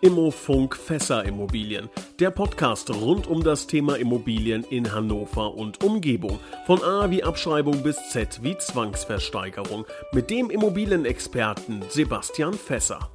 Immofunk 0.00 0.76
Fässer 0.76 1.24
Immobilien, 1.24 1.88
der 2.20 2.30
Podcast 2.30 2.88
rund 2.88 3.26
um 3.26 3.42
das 3.42 3.66
Thema 3.66 3.96
Immobilien 3.96 4.62
in 4.70 4.92
Hannover 4.92 5.54
und 5.54 5.82
Umgebung. 5.82 6.38
Von 6.66 6.84
A 6.84 7.10
wie 7.10 7.24
Abschreibung 7.24 7.82
bis 7.82 7.96
Z 8.10 8.38
wie 8.42 8.56
Zwangsversteigerung. 8.56 9.86
Mit 10.12 10.30
dem 10.30 10.50
Immobilienexperten 10.50 11.82
Sebastian 11.88 12.54
Fässer. 12.54 13.10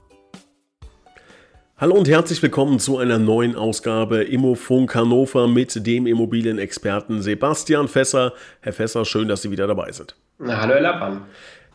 Hallo 1.78 1.96
und 1.96 2.10
herzlich 2.10 2.44
willkommen 2.44 2.80
zu 2.80 2.98
einer 2.98 3.18
neuen 3.18 3.56
Ausgabe 3.56 4.24
Immofunk 4.24 4.94
Hannover 4.94 5.48
mit 5.48 5.88
dem 5.88 6.06
Immobilienexperten 6.06 7.22
Sebastian 7.22 7.88
Fässer. 7.88 8.34
Herr 8.60 8.74
Fässer, 8.74 9.06
schön, 9.06 9.30
dass 9.30 9.42
Sie 9.42 9.52
wieder 9.52 9.68
dabei 9.68 9.94
sind. 9.94 10.18
Na, 10.38 10.60
hallo, 10.60 10.74
Herr 10.74 10.82
Lappmann. 10.82 11.26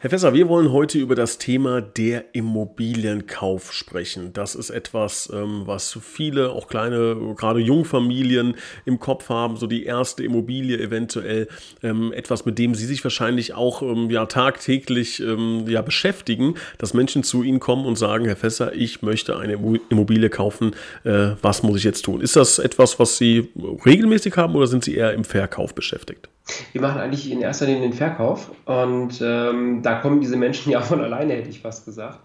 Herr 0.00 0.10
Fässer, 0.10 0.32
wir 0.32 0.48
wollen 0.48 0.70
heute 0.70 0.96
über 0.96 1.16
das 1.16 1.38
Thema 1.38 1.80
der 1.80 2.26
Immobilienkauf 2.32 3.72
sprechen. 3.72 4.32
Das 4.32 4.54
ist 4.54 4.70
etwas, 4.70 5.28
ähm, 5.34 5.62
was 5.64 5.98
viele, 6.00 6.50
auch 6.50 6.68
kleine, 6.68 7.34
gerade 7.36 7.58
Jungfamilien 7.58 8.54
im 8.84 9.00
Kopf 9.00 9.28
haben, 9.28 9.56
so 9.56 9.66
die 9.66 9.84
erste 9.86 10.22
Immobilie 10.22 10.78
eventuell, 10.78 11.48
ähm, 11.82 12.12
etwas, 12.12 12.44
mit 12.46 12.60
dem 12.60 12.76
sie 12.76 12.86
sich 12.86 13.02
wahrscheinlich 13.02 13.54
auch 13.54 13.82
ähm, 13.82 14.08
ja, 14.08 14.26
tagtäglich 14.26 15.18
ja, 15.18 15.82
beschäftigen, 15.82 16.54
dass 16.78 16.94
Menschen 16.94 17.24
zu 17.24 17.42
ihnen 17.42 17.58
kommen 17.58 17.84
und 17.84 17.96
sagen, 17.96 18.24
Herr 18.26 18.36
Fässer, 18.36 18.72
ich 18.74 19.02
möchte 19.02 19.36
eine 19.36 19.54
Immobilie 19.88 20.30
kaufen, 20.30 20.76
äh, 21.02 21.30
was 21.42 21.64
muss 21.64 21.76
ich 21.76 21.84
jetzt 21.84 22.02
tun? 22.02 22.20
Ist 22.20 22.36
das 22.36 22.60
etwas, 22.60 23.00
was 23.00 23.18
Sie 23.18 23.48
regelmäßig 23.84 24.36
haben 24.36 24.54
oder 24.54 24.68
sind 24.68 24.84
Sie 24.84 24.94
eher 24.94 25.12
im 25.12 25.24
Verkauf 25.24 25.74
beschäftigt? 25.74 26.28
Wir 26.72 26.80
machen 26.80 27.00
eigentlich 27.00 27.30
in 27.30 27.40
erster 27.40 27.66
Linie 27.66 27.82
den 27.82 27.92
Verkauf 27.92 28.50
und 28.64 29.20
ähm, 29.22 29.82
da 29.82 29.96
kommen 29.96 30.20
diese 30.20 30.36
Menschen 30.36 30.72
ja 30.72 30.80
von 30.80 31.00
alleine, 31.00 31.34
hätte 31.34 31.50
ich 31.50 31.60
fast 31.60 31.84
gesagt. 31.84 32.20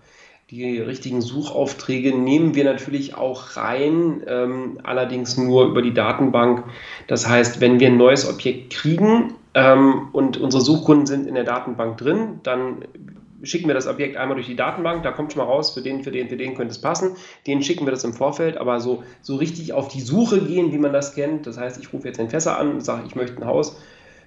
Die 0.50 0.80
richtigen 0.80 1.22
Suchaufträge 1.22 2.16
nehmen 2.16 2.54
wir 2.54 2.64
natürlich 2.64 3.16
auch 3.16 3.56
rein, 3.56 4.22
ähm, 4.28 4.80
allerdings 4.84 5.38
nur 5.38 5.66
über 5.66 5.82
die 5.82 5.94
Datenbank. 5.94 6.66
Das 7.08 7.28
heißt, 7.28 7.60
wenn 7.60 7.80
wir 7.80 7.88
ein 7.88 7.98
neues 7.98 8.30
Objekt 8.30 8.74
kriegen 8.74 9.34
ähm, 9.56 10.10
und 10.12 10.38
unsere 10.38 10.62
Suchkunden 10.62 11.08
sind 11.08 11.28
in 11.28 11.34
der 11.34 11.46
Datenbank 11.46 11.98
drin, 11.98 12.40
dann 12.44 12.84
schicken 13.42 13.68
wir 13.68 13.74
das 13.74 13.88
Objekt 13.88 14.16
einmal 14.18 14.36
durch 14.36 14.48
die 14.48 14.56
Datenbank, 14.56 15.04
da 15.04 15.12
kommt 15.12 15.34
schon 15.34 15.44
mal 15.44 15.52
raus, 15.52 15.74
für 15.74 15.82
den, 15.82 16.04
für 16.04 16.12
den, 16.12 16.30
für 16.30 16.38
den 16.38 16.56
könnte 16.56 16.72
es 16.72 16.80
passen. 16.80 17.16
Den 17.48 17.64
schicken 17.64 17.86
wir 17.86 17.92
das 17.92 18.04
im 18.04 18.14
Vorfeld, 18.14 18.58
aber 18.58 18.80
so, 18.80 19.04
so 19.22 19.36
richtig 19.36 19.74
auf 19.74 19.88
die 19.88 20.02
Suche 20.02 20.42
gehen, 20.42 20.72
wie 20.72 20.78
man 20.78 20.94
das 20.94 21.16
kennt. 21.16 21.48
Das 21.48 21.58
heißt, 21.58 21.80
ich 21.82 21.92
rufe 21.94 22.08
jetzt 22.08 22.20
den 22.20 22.30
Fässer 22.30 22.58
an 22.58 22.74
und 22.74 22.82
sage, 22.86 23.04
ich 23.08 23.16
möchte 23.16 23.38
ein 23.38 23.46
Haus 23.46 23.78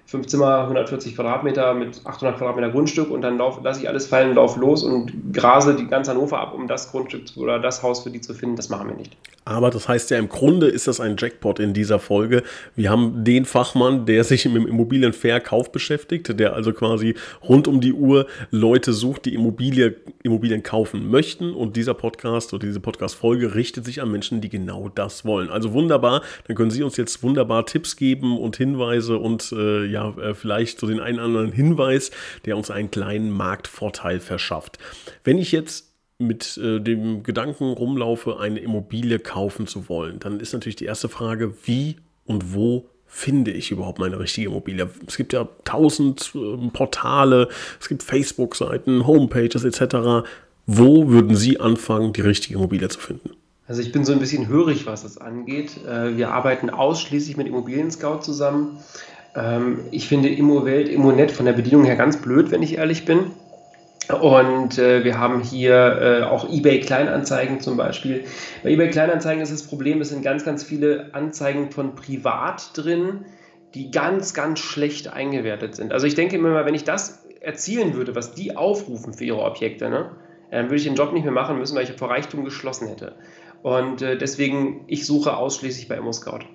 fünf 0.07 0.27
Zimmer, 0.27 0.63
140 0.63 1.15
Quadratmeter 1.15 1.73
mit 1.73 2.01
800 2.05 2.37
Quadratmeter 2.37 2.69
Grundstück 2.69 3.11
und 3.11 3.21
dann 3.21 3.37
lasse 3.37 3.81
ich 3.81 3.89
alles 3.89 4.07
fallen, 4.07 4.33
laufe 4.33 4.57
los 4.59 4.81
und 4.81 5.11
grase 5.33 5.75
die 5.75 5.87
ganze 5.87 6.11
Hannover 6.11 6.39
ab, 6.39 6.53
um 6.55 6.67
das 6.67 6.91
Grundstück 6.91 7.23
oder 7.35 7.59
das 7.59 7.83
Haus 7.83 8.03
für 8.03 8.09
die 8.09 8.21
zu 8.21 8.33
finden. 8.33 8.55
Das 8.55 8.69
machen 8.69 8.87
wir 8.87 8.95
nicht. 8.95 9.17
Aber 9.47 9.69
das 9.69 9.87
heißt 9.87 10.11
ja, 10.11 10.17
im 10.17 10.27
Grunde 10.27 10.67
ist 10.67 10.87
das 10.87 10.99
ein 10.99 11.15
Jackpot 11.17 11.59
in 11.59 11.73
dieser 11.73 11.99
Folge. 11.99 12.43
Wir 12.75 12.89
haben 12.89 13.23
den 13.23 13.45
Fachmann, 13.45 14.05
der 14.05 14.25
sich 14.25 14.43
dem 14.43 14.67
Immobilienverkauf 14.67 15.71
beschäftigt, 15.71 16.37
der 16.37 16.53
also 16.53 16.73
quasi 16.73 17.15
rund 17.47 17.69
um 17.69 17.79
die 17.79 17.93
Uhr 17.93 18.27
Leute 18.51 18.91
sucht, 18.91 19.23
die 19.23 19.33
Immobilie, 19.33 19.95
Immobilien 20.21 20.63
kaufen 20.63 21.09
möchten. 21.09 21.53
Und 21.53 21.77
dieser 21.77 21.93
Podcast 21.93 22.53
oder 22.53 22.67
diese 22.67 22.81
Podcast-Folge 22.81 23.55
richtet 23.55 23.85
sich 23.85 24.01
an 24.01 24.11
Menschen, 24.11 24.41
die 24.41 24.49
genau 24.49 24.89
das 24.89 25.23
wollen. 25.23 25.49
Also 25.49 25.71
wunderbar. 25.71 26.23
Dann 26.47 26.57
können 26.57 26.71
Sie 26.71 26.83
uns 26.83 26.97
jetzt 26.97 27.23
wunderbar 27.23 27.65
Tipps 27.65 27.95
geben 27.95 28.37
und 28.37 28.57
Hinweise 28.57 29.17
und 29.17 29.53
äh, 29.53 29.85
ja, 29.85 29.96
ja 29.97 30.17
äh, 30.17 30.33
vielleicht 30.33 30.79
so 30.79 30.87
den 30.87 30.99
einen 30.99 31.17
oder 31.17 31.25
anderen 31.25 31.51
Hinweis, 31.51 32.11
der 32.45 32.57
uns 32.57 32.71
einen 32.71 32.91
kleinen 32.91 33.31
Marktvorteil 33.31 34.19
verschafft. 34.19 34.77
Wenn 35.23 35.37
ich 35.37 35.51
jetzt 35.51 35.93
mit 36.19 36.57
äh, 36.57 36.79
dem 36.79 37.23
Gedanken 37.23 37.65
rumlaufe, 37.65 38.39
eine 38.39 38.59
Immobilie 38.59 39.19
kaufen 39.19 39.67
zu 39.67 39.89
wollen, 39.89 40.19
dann 40.19 40.39
ist 40.39 40.53
natürlich 40.53 40.75
die 40.75 40.85
erste 40.85 41.09
Frage, 41.09 41.53
wie 41.65 41.97
und 42.25 42.53
wo 42.53 42.89
finde 43.05 43.51
ich 43.51 43.71
überhaupt 43.71 43.99
meine 43.99 44.19
richtige 44.19 44.47
Immobilie? 44.47 44.89
Es 45.07 45.17
gibt 45.17 45.33
ja 45.33 45.47
tausend 45.63 46.33
äh, 46.35 46.69
Portale, 46.69 47.49
es 47.79 47.87
gibt 47.87 48.03
Facebook-Seiten, 48.03 49.05
Homepages 49.05 49.63
etc. 49.63 50.27
Wo 50.65 51.07
würden 51.07 51.35
Sie 51.35 51.59
anfangen, 51.59 52.13
die 52.13 52.21
richtige 52.21 52.55
Immobilie 52.55 52.89
zu 52.89 52.99
finden? 52.99 53.31
Also 53.67 53.81
ich 53.81 53.91
bin 53.91 54.05
so 54.05 54.13
ein 54.13 54.19
bisschen 54.19 54.47
hörig, 54.47 54.85
was 54.85 55.03
das 55.03 55.17
angeht. 55.17 55.85
Äh, 55.85 56.17
wir 56.17 56.31
arbeiten 56.31 56.69
ausschließlich 56.69 57.37
mit 57.37 57.47
Immobilien 57.47 57.91
Scout 57.91 58.21
zusammen. 58.21 58.77
Ähm, 59.35 59.81
ich 59.91 60.07
finde 60.07 60.29
Immo-Welt, 60.29 60.89
Immo-Net 60.89 61.31
von 61.31 61.45
der 61.45 61.53
Bedienung 61.53 61.85
her 61.85 61.95
ganz 61.95 62.17
blöd, 62.17 62.51
wenn 62.51 62.63
ich 62.63 62.77
ehrlich 62.77 63.05
bin. 63.05 63.31
Und 64.21 64.77
äh, 64.77 65.03
wir 65.03 65.19
haben 65.19 65.41
hier 65.41 66.21
äh, 66.21 66.23
auch 66.23 66.49
eBay 66.49 66.79
Kleinanzeigen 66.79 67.59
zum 67.59 67.75
Beispiel. 67.75 68.23
Bei 68.63 68.69
eBay 68.69 68.89
Kleinanzeigen 68.89 69.43
ist 69.43 69.51
das 69.51 69.63
Problem, 69.63 69.99
es 69.99 70.09
sind 70.09 70.23
ganz, 70.23 70.45
ganz 70.45 70.63
viele 70.63 71.13
Anzeigen 71.13 71.71
von 71.71 71.95
privat 71.95 72.71
drin, 72.73 73.25
die 73.73 73.91
ganz, 73.91 74.33
ganz 74.33 74.59
schlecht 74.59 75.11
eingewertet 75.11 75.75
sind. 75.75 75.91
Also 75.91 76.07
ich 76.07 76.15
denke 76.15 76.37
immer 76.37 76.49
mal, 76.49 76.65
wenn 76.65 76.75
ich 76.75 76.85
das 76.85 77.25
erzielen 77.41 77.95
würde, 77.95 78.15
was 78.15 78.33
die 78.33 78.55
aufrufen 78.55 79.13
für 79.13 79.25
ihre 79.25 79.41
Objekte, 79.41 79.89
ne, 79.89 80.11
dann 80.51 80.65
würde 80.65 80.77
ich 80.77 80.85
den 80.85 80.95
Job 80.95 81.11
nicht 81.11 81.23
mehr 81.23 81.33
machen 81.33 81.57
müssen, 81.57 81.75
weil 81.75 81.83
ich 81.83 81.91
vor 81.91 82.09
Reichtum 82.09 82.45
geschlossen 82.45 82.87
hätte. 82.87 83.15
Und 83.61 84.01
äh, 84.01 84.17
deswegen, 84.17 84.85
ich 84.87 85.05
suche 85.05 85.35
ausschließlich 85.35 85.89
bei 85.89 85.97
ImmoScout. 85.97 86.45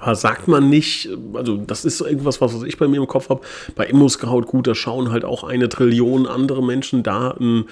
Aber 0.00 0.14
sagt 0.14 0.48
man 0.48 0.68
nicht, 0.68 1.08
also 1.34 1.56
das 1.56 1.84
ist 1.84 2.00
irgendwas, 2.00 2.40
was 2.40 2.62
ich 2.62 2.78
bei 2.78 2.88
mir 2.88 2.96
im 2.96 3.06
Kopf 3.06 3.28
habe, 3.28 3.42
bei 3.76 3.86
ImmoScout, 3.86 4.42
gut, 4.42 4.66
da 4.66 4.74
schauen 4.74 5.10
halt 5.10 5.24
auch 5.24 5.44
eine 5.44 5.68
Trillion 5.68 6.26
andere 6.26 6.62
Menschen 6.62 7.02
da 7.02 7.30
ein, 7.38 7.66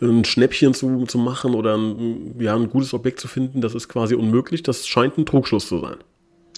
ein 0.00 0.24
Schnäppchen 0.24 0.74
zu, 0.74 1.04
zu 1.06 1.18
machen 1.18 1.54
oder 1.54 1.76
ein, 1.76 2.34
ja, 2.40 2.54
ein 2.54 2.68
gutes 2.68 2.94
Objekt 2.94 3.20
zu 3.20 3.28
finden, 3.28 3.60
das 3.60 3.74
ist 3.74 3.88
quasi 3.88 4.14
unmöglich. 4.14 4.62
Das 4.62 4.86
scheint 4.86 5.18
ein 5.18 5.26
Trugschluss 5.26 5.68
zu 5.68 5.78
sein. 5.78 5.96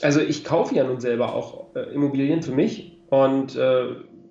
Also 0.02 0.20
ich 0.20 0.44
kaufe 0.44 0.74
ja 0.74 0.84
nun 0.84 1.00
selber 1.00 1.34
auch 1.34 1.74
äh, 1.74 1.94
Immobilien 1.94 2.42
für 2.42 2.52
mich 2.52 2.98
und 3.10 3.56
äh, 3.56 3.88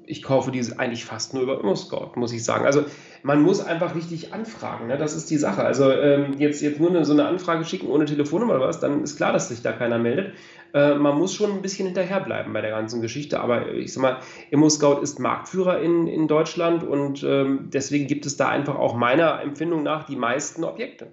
ich 0.10 0.24
kaufe 0.24 0.50
diese 0.50 0.80
eigentlich 0.80 1.06
fast 1.06 1.36
nur 1.36 1.44
über 1.44 1.60
ImmoScout, 1.60 2.14
muss 2.16 2.34
ich 2.34 2.44
sagen. 2.44 2.66
Also 2.66 2.84
man 3.22 3.44
muss 3.44 3.62
einfach 3.62 3.94
richtig 3.94 4.34
anfragen, 4.34 4.88
ne? 4.88 4.98
das 4.98 5.16
ist 5.16 5.30
die 5.30 5.38
Sache. 5.38 5.64
Also 5.64 5.92
ähm, 5.92 6.34
jetzt, 6.40 6.64
jetzt 6.64 6.80
nur 6.80 6.90
eine, 6.90 7.06
so 7.06 7.14
eine 7.14 7.26
Anfrage 7.26 7.64
schicken 7.64 7.88
ohne 7.88 8.06
Telefonnummer 8.06 8.56
oder 8.56 8.68
was, 8.68 8.80
dann 8.80 9.04
ist 9.04 9.18
klar, 9.18 9.34
dass 9.34 9.50
sich 9.50 9.62
da 9.62 9.72
keiner 9.72 10.00
meldet. 10.00 10.34
Äh, 10.74 10.96
man 10.96 11.16
muss 11.16 11.36
schon 11.36 11.52
ein 11.52 11.62
bisschen 11.62 11.86
hinterherbleiben 11.86 12.52
bei 12.52 12.62
der 12.62 12.72
ganzen 12.72 13.02
Geschichte, 13.04 13.40
aber 13.40 13.72
ich 13.72 13.94
sag 13.94 14.02
mal, 14.02 14.18
ImmoScout 14.50 15.02
ist 15.02 15.20
Marktführer 15.20 15.80
in, 15.80 16.08
in 16.08 16.28
Deutschland 16.28 16.84
und 16.84 17.24
ähm, 17.24 17.70
deswegen 17.72 18.08
gibt 18.08 18.26
es 18.26 18.36
da 18.36 18.50
einfach 18.50 18.78
auch 18.78 18.96
meiner 18.96 19.44
Empfindung 19.44 19.84
nach 19.84 20.06
die 20.08 20.16
meisten 20.16 20.64
Objekte. 20.64 21.12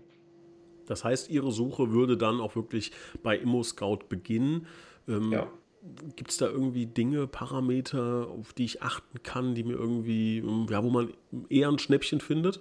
Das 0.86 1.04
heißt, 1.04 1.28
Ihre 1.28 1.52
Suche 1.52 1.90
würde 1.90 2.16
dann 2.16 2.40
auch 2.40 2.56
wirklich 2.56 2.92
bei 3.22 3.36
ImmoScout 3.36 4.08
beginnen. 4.08 4.66
Ähm, 5.06 5.32
ja 5.32 5.48
gibt 6.16 6.30
es 6.30 6.36
da 6.36 6.46
irgendwie 6.46 6.86
Dinge, 6.86 7.26
Parameter, 7.26 8.28
auf 8.28 8.52
die 8.52 8.64
ich 8.64 8.82
achten 8.82 9.22
kann, 9.22 9.54
die 9.54 9.64
mir 9.64 9.74
irgendwie, 9.74 10.42
ja, 10.70 10.82
wo 10.82 10.90
man 10.90 11.10
eher 11.48 11.68
ein 11.68 11.78
Schnäppchen 11.78 12.20
findet? 12.20 12.60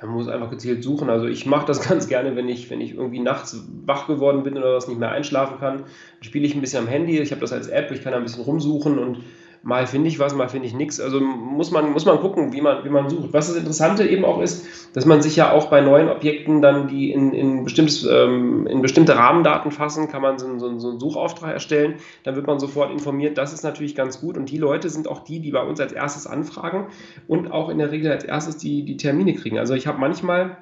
Man 0.00 0.10
muss 0.10 0.28
einfach 0.28 0.50
gezielt 0.50 0.82
suchen. 0.82 1.08
Also 1.08 1.26
ich 1.26 1.46
mache 1.46 1.66
das 1.66 1.80
ganz 1.88 2.08
gerne, 2.08 2.36
wenn 2.36 2.48
ich, 2.48 2.70
wenn 2.70 2.80
ich 2.80 2.94
irgendwie 2.94 3.20
nachts 3.20 3.64
wach 3.86 4.06
geworden 4.06 4.42
bin 4.42 4.56
oder 4.56 4.74
was 4.74 4.88
nicht 4.88 4.98
mehr 4.98 5.10
einschlafen 5.10 5.58
kann, 5.58 5.84
spiele 6.20 6.46
ich 6.46 6.54
ein 6.54 6.60
bisschen 6.60 6.84
am 6.84 6.88
Handy. 6.88 7.18
Ich 7.18 7.30
habe 7.30 7.40
das 7.40 7.52
als 7.52 7.68
App, 7.68 7.90
ich 7.90 8.02
kann 8.02 8.12
da 8.12 8.18
ein 8.18 8.24
bisschen 8.24 8.44
rumsuchen 8.44 8.98
und 8.98 9.20
mal 9.64 9.86
finde 9.86 10.08
ich 10.08 10.18
was, 10.18 10.34
mal 10.34 10.48
finde 10.48 10.68
ich 10.68 10.74
nichts. 10.74 11.00
Also 11.00 11.20
muss 11.20 11.70
man, 11.70 11.90
muss 11.92 12.04
man 12.04 12.18
gucken, 12.18 12.52
wie 12.52 12.60
man, 12.60 12.84
wie 12.84 12.90
man 12.90 13.08
sucht. 13.08 13.32
Was 13.32 13.48
das 13.48 13.56
Interessante 13.56 14.06
eben 14.06 14.24
auch 14.24 14.40
ist, 14.40 14.66
dass 14.94 15.06
man 15.06 15.22
sich 15.22 15.36
ja 15.36 15.52
auch 15.52 15.70
bei 15.70 15.80
neuen 15.80 16.08
Objekten 16.08 16.60
dann, 16.60 16.86
die 16.86 17.10
in, 17.10 17.32
in, 17.32 17.64
bestimmtes, 17.64 18.04
ähm, 18.04 18.66
in 18.66 18.82
bestimmte 18.82 19.16
Rahmendaten 19.16 19.70
fassen, 19.72 20.08
kann 20.08 20.22
man 20.22 20.38
so, 20.38 20.58
so, 20.58 20.78
so 20.78 20.90
einen 20.90 21.00
Suchauftrag 21.00 21.54
erstellen. 21.54 21.94
Dann 22.24 22.36
wird 22.36 22.46
man 22.46 22.60
sofort 22.60 22.92
informiert. 22.92 23.38
Das 23.38 23.54
ist 23.54 23.64
natürlich 23.64 23.94
ganz 23.94 24.20
gut. 24.20 24.36
Und 24.36 24.50
die 24.50 24.58
Leute 24.58 24.90
sind 24.90 25.08
auch 25.08 25.24
die, 25.24 25.40
die 25.40 25.50
bei 25.50 25.62
uns 25.62 25.80
als 25.80 25.92
erstes 25.92 26.26
anfragen 26.26 26.88
und 27.26 27.50
auch 27.50 27.70
in 27.70 27.78
der 27.78 27.90
Regel 27.90 28.12
als 28.12 28.24
erstes 28.24 28.58
die, 28.58 28.84
die 28.84 28.98
Termine 28.98 29.34
kriegen. 29.34 29.58
Also 29.58 29.72
ich 29.74 29.86
habe 29.86 29.98
manchmal 29.98 30.58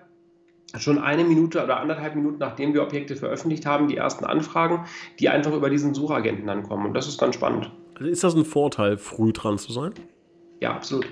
schon 0.79 0.99
eine 0.99 1.25
Minute 1.25 1.63
oder 1.63 1.81
anderthalb 1.81 2.15
Minuten, 2.15 2.39
nachdem 2.39 2.73
wir 2.73 2.83
Objekte 2.83 3.17
veröffentlicht 3.17 3.67
haben, 3.67 3.89
die 3.89 3.97
ersten 3.97 4.25
Anfragen, 4.25 4.87
die 5.19 5.29
einfach 5.29 5.53
über 5.53 5.69
diesen 5.71 5.93
Suchagenten 5.93 6.47
dann 6.47 6.63
kommen. 6.63 6.87
Und 6.87 6.95
das 6.95 7.09
ist 7.09 7.21
ganz 7.21 7.35
spannend. 7.35 7.71
Ist 8.07 8.25
das 8.25 8.35
ein 8.35 8.45
Vorteil, 8.45 8.99
früh 8.99 9.33
dran 9.33 9.59
zu 9.59 9.73
sein? 9.73 9.93
Ja, 10.61 10.75
absolut. 10.75 11.07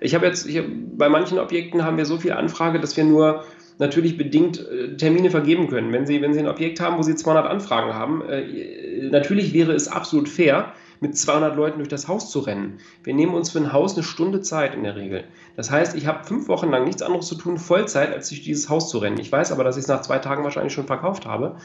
Ich 0.00 0.14
habe 0.14 0.26
jetzt, 0.26 0.46
ich 0.46 0.58
hab, 0.58 0.64
bei 0.96 1.08
manchen 1.08 1.38
Objekten 1.38 1.84
haben 1.84 1.96
wir 1.96 2.04
so 2.04 2.18
viel 2.18 2.32
Anfrage, 2.32 2.80
dass 2.80 2.96
wir 2.96 3.04
nur 3.04 3.44
natürlich 3.78 4.16
bedingt 4.16 4.58
äh, 4.58 4.96
Termine 4.96 5.30
vergeben 5.30 5.68
können. 5.68 5.92
Wenn 5.92 6.06
Sie, 6.06 6.20
wenn 6.22 6.34
Sie 6.34 6.40
ein 6.40 6.48
Objekt 6.48 6.80
haben, 6.80 6.98
wo 6.98 7.02
Sie 7.02 7.14
200 7.14 7.46
Anfragen 7.46 7.94
haben, 7.94 8.22
äh, 8.22 9.08
natürlich 9.10 9.52
wäre 9.52 9.72
es 9.72 9.88
absolut 9.88 10.28
fair, 10.28 10.72
mit 11.00 11.18
200 11.18 11.54
Leuten 11.56 11.78
durch 11.78 11.88
das 11.88 12.08
Haus 12.08 12.30
zu 12.30 12.40
rennen. 12.40 12.78
Wir 13.02 13.14
nehmen 13.14 13.34
uns 13.34 13.50
für 13.50 13.58
ein 13.58 13.72
Haus 13.72 13.94
eine 13.94 14.02
Stunde 14.02 14.40
Zeit 14.40 14.74
in 14.74 14.84
der 14.84 14.96
Regel. 14.96 15.24
Das 15.56 15.70
heißt, 15.70 15.96
ich 15.96 16.06
habe 16.06 16.24
fünf 16.24 16.48
Wochen 16.48 16.70
lang 16.70 16.84
nichts 16.84 17.02
anderes 17.02 17.26
zu 17.26 17.34
tun, 17.34 17.58
Vollzeit, 17.58 18.12
als 18.12 18.28
durch 18.28 18.42
dieses 18.42 18.70
Haus 18.70 18.88
zu 18.88 18.98
rennen. 18.98 19.18
Ich 19.18 19.30
weiß 19.30 19.52
aber, 19.52 19.64
dass 19.64 19.76
ich 19.76 19.82
es 19.82 19.88
nach 19.88 20.00
zwei 20.00 20.18
Tagen 20.18 20.44
wahrscheinlich 20.44 20.72
schon 20.72 20.86
verkauft 20.86 21.26
habe. 21.26 21.56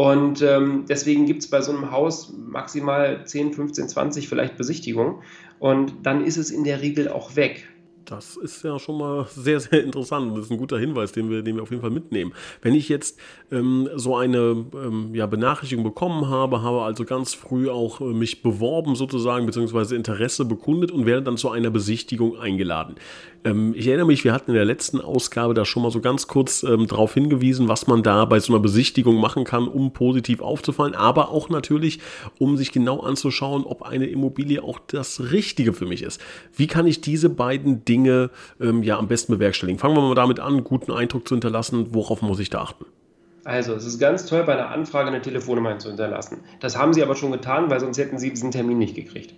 Und 0.00 0.40
ähm, 0.40 0.86
deswegen 0.88 1.26
gibt 1.26 1.42
es 1.42 1.50
bei 1.50 1.60
so 1.60 1.72
einem 1.72 1.90
Haus 1.90 2.32
maximal 2.34 3.26
10, 3.26 3.52
15, 3.52 3.90
20 3.90 4.28
vielleicht 4.30 4.56
Besichtigungen. 4.56 5.16
Und 5.58 5.92
dann 6.04 6.24
ist 6.24 6.38
es 6.38 6.50
in 6.50 6.64
der 6.64 6.80
Regel 6.80 7.10
auch 7.10 7.36
weg. 7.36 7.68
Das 8.10 8.36
ist 8.36 8.64
ja 8.64 8.76
schon 8.80 8.98
mal 8.98 9.24
sehr, 9.30 9.60
sehr 9.60 9.84
interessant. 9.84 10.36
Das 10.36 10.46
ist 10.46 10.50
ein 10.50 10.58
guter 10.58 10.80
Hinweis, 10.80 11.12
den 11.12 11.30
wir, 11.30 11.42
den 11.42 11.54
wir 11.54 11.62
auf 11.62 11.70
jeden 11.70 11.80
Fall 11.80 11.92
mitnehmen. 11.92 12.32
Wenn 12.60 12.74
ich 12.74 12.88
jetzt 12.88 13.20
ähm, 13.52 13.88
so 13.94 14.16
eine 14.16 14.64
ähm, 14.74 15.14
ja, 15.14 15.26
Benachrichtigung 15.26 15.84
bekommen 15.84 16.28
habe, 16.28 16.60
habe 16.62 16.82
also 16.82 17.04
ganz 17.04 17.34
früh 17.34 17.70
auch 17.70 18.00
äh, 18.00 18.04
mich 18.04 18.42
beworben 18.42 18.96
sozusagen, 18.96 19.46
beziehungsweise 19.46 19.94
Interesse 19.94 20.44
bekundet 20.44 20.90
und 20.90 21.06
werde 21.06 21.22
dann 21.22 21.36
zu 21.36 21.50
einer 21.50 21.70
Besichtigung 21.70 22.36
eingeladen. 22.36 22.96
Ähm, 23.44 23.74
ich 23.76 23.86
erinnere 23.86 24.06
mich, 24.06 24.24
wir 24.24 24.32
hatten 24.32 24.50
in 24.50 24.56
der 24.56 24.64
letzten 24.64 25.00
Ausgabe 25.00 25.54
da 25.54 25.64
schon 25.64 25.84
mal 25.84 25.92
so 25.92 26.00
ganz 26.00 26.26
kurz 26.26 26.64
ähm, 26.64 26.88
darauf 26.88 27.14
hingewiesen, 27.14 27.68
was 27.68 27.86
man 27.86 28.02
da 28.02 28.24
bei 28.24 28.40
so 28.40 28.52
einer 28.52 28.60
Besichtigung 28.60 29.20
machen 29.20 29.44
kann, 29.44 29.68
um 29.68 29.92
positiv 29.92 30.40
aufzufallen, 30.40 30.96
aber 30.96 31.30
auch 31.30 31.48
natürlich, 31.48 32.00
um 32.38 32.56
sich 32.56 32.72
genau 32.72 33.00
anzuschauen, 33.00 33.62
ob 33.64 33.82
eine 33.82 34.06
Immobilie 34.06 34.62
auch 34.62 34.80
das 34.88 35.30
Richtige 35.30 35.72
für 35.72 35.86
mich 35.86 36.02
ist. 36.02 36.20
Wie 36.56 36.66
kann 36.66 36.88
ich 36.88 37.00
diese 37.00 37.30
beiden 37.30 37.84
Dinge 37.84 37.99
Dinge 38.00 38.30
ähm, 38.60 38.82
ja 38.82 38.98
am 38.98 39.08
besten 39.08 39.32
bewerkstelligen? 39.32 39.78
Fangen 39.78 39.94
wir 39.96 40.02
mal 40.02 40.14
damit 40.14 40.40
an, 40.40 40.64
guten 40.64 40.92
Eindruck 40.92 41.28
zu 41.28 41.34
hinterlassen. 41.34 41.88
Worauf 41.94 42.22
muss 42.22 42.38
ich 42.40 42.50
da 42.50 42.62
achten? 42.62 42.86
Also, 43.44 43.74
es 43.74 43.86
ist 43.86 43.98
ganz 43.98 44.26
toll, 44.26 44.44
bei 44.44 44.52
einer 44.52 44.68
Anfrage 44.68 45.08
eine 45.08 45.22
Telefonnummer 45.22 45.78
zu 45.78 45.88
hinterlassen. 45.88 46.40
Das 46.60 46.76
haben 46.76 46.92
Sie 46.92 47.02
aber 47.02 47.16
schon 47.16 47.32
getan, 47.32 47.70
weil 47.70 47.80
sonst 47.80 47.96
hätten 47.96 48.18
Sie 48.18 48.30
diesen 48.30 48.50
Termin 48.50 48.78
nicht 48.78 48.94
gekriegt. 48.94 49.34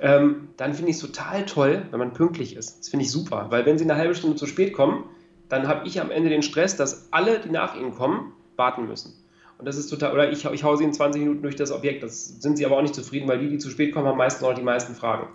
Ähm, 0.00 0.48
dann 0.58 0.74
finde 0.74 0.90
ich 0.90 0.96
es 0.96 1.02
total 1.02 1.46
toll, 1.46 1.82
wenn 1.90 1.98
man 1.98 2.12
pünktlich 2.12 2.54
ist. 2.54 2.80
Das 2.80 2.88
finde 2.88 3.04
ich 3.04 3.10
super, 3.10 3.46
weil 3.50 3.64
wenn 3.64 3.78
Sie 3.78 3.84
eine 3.84 3.96
halbe 3.96 4.14
Stunde 4.14 4.36
zu 4.36 4.46
spät 4.46 4.74
kommen, 4.74 5.04
dann 5.48 5.68
habe 5.68 5.86
ich 5.86 6.00
am 6.00 6.10
Ende 6.10 6.28
den 6.28 6.42
Stress, 6.42 6.76
dass 6.76 7.08
alle, 7.12 7.40
die 7.40 7.48
nach 7.48 7.76
Ihnen 7.76 7.94
kommen, 7.94 8.32
warten 8.56 8.86
müssen. 8.86 9.14
Und 9.58 9.66
das 9.66 9.78
ist 9.78 9.88
total, 9.88 10.12
oder 10.12 10.30
ich, 10.30 10.44
ich 10.44 10.64
haue 10.64 10.76
Sie 10.76 10.84
in 10.84 10.92
20 10.92 11.22
Minuten 11.22 11.42
durch 11.42 11.56
das 11.56 11.72
Objekt. 11.72 12.02
Das 12.02 12.26
sind 12.26 12.58
Sie 12.58 12.66
aber 12.66 12.76
auch 12.76 12.82
nicht 12.82 12.94
zufrieden, 12.94 13.26
weil 13.26 13.38
die, 13.38 13.48
die 13.48 13.58
zu 13.58 13.70
spät 13.70 13.94
kommen, 13.94 14.06
haben 14.06 14.18
meistens 14.18 14.46
auch 14.46 14.52
die 14.52 14.62
meisten 14.62 14.94
Fragen. 14.94 15.28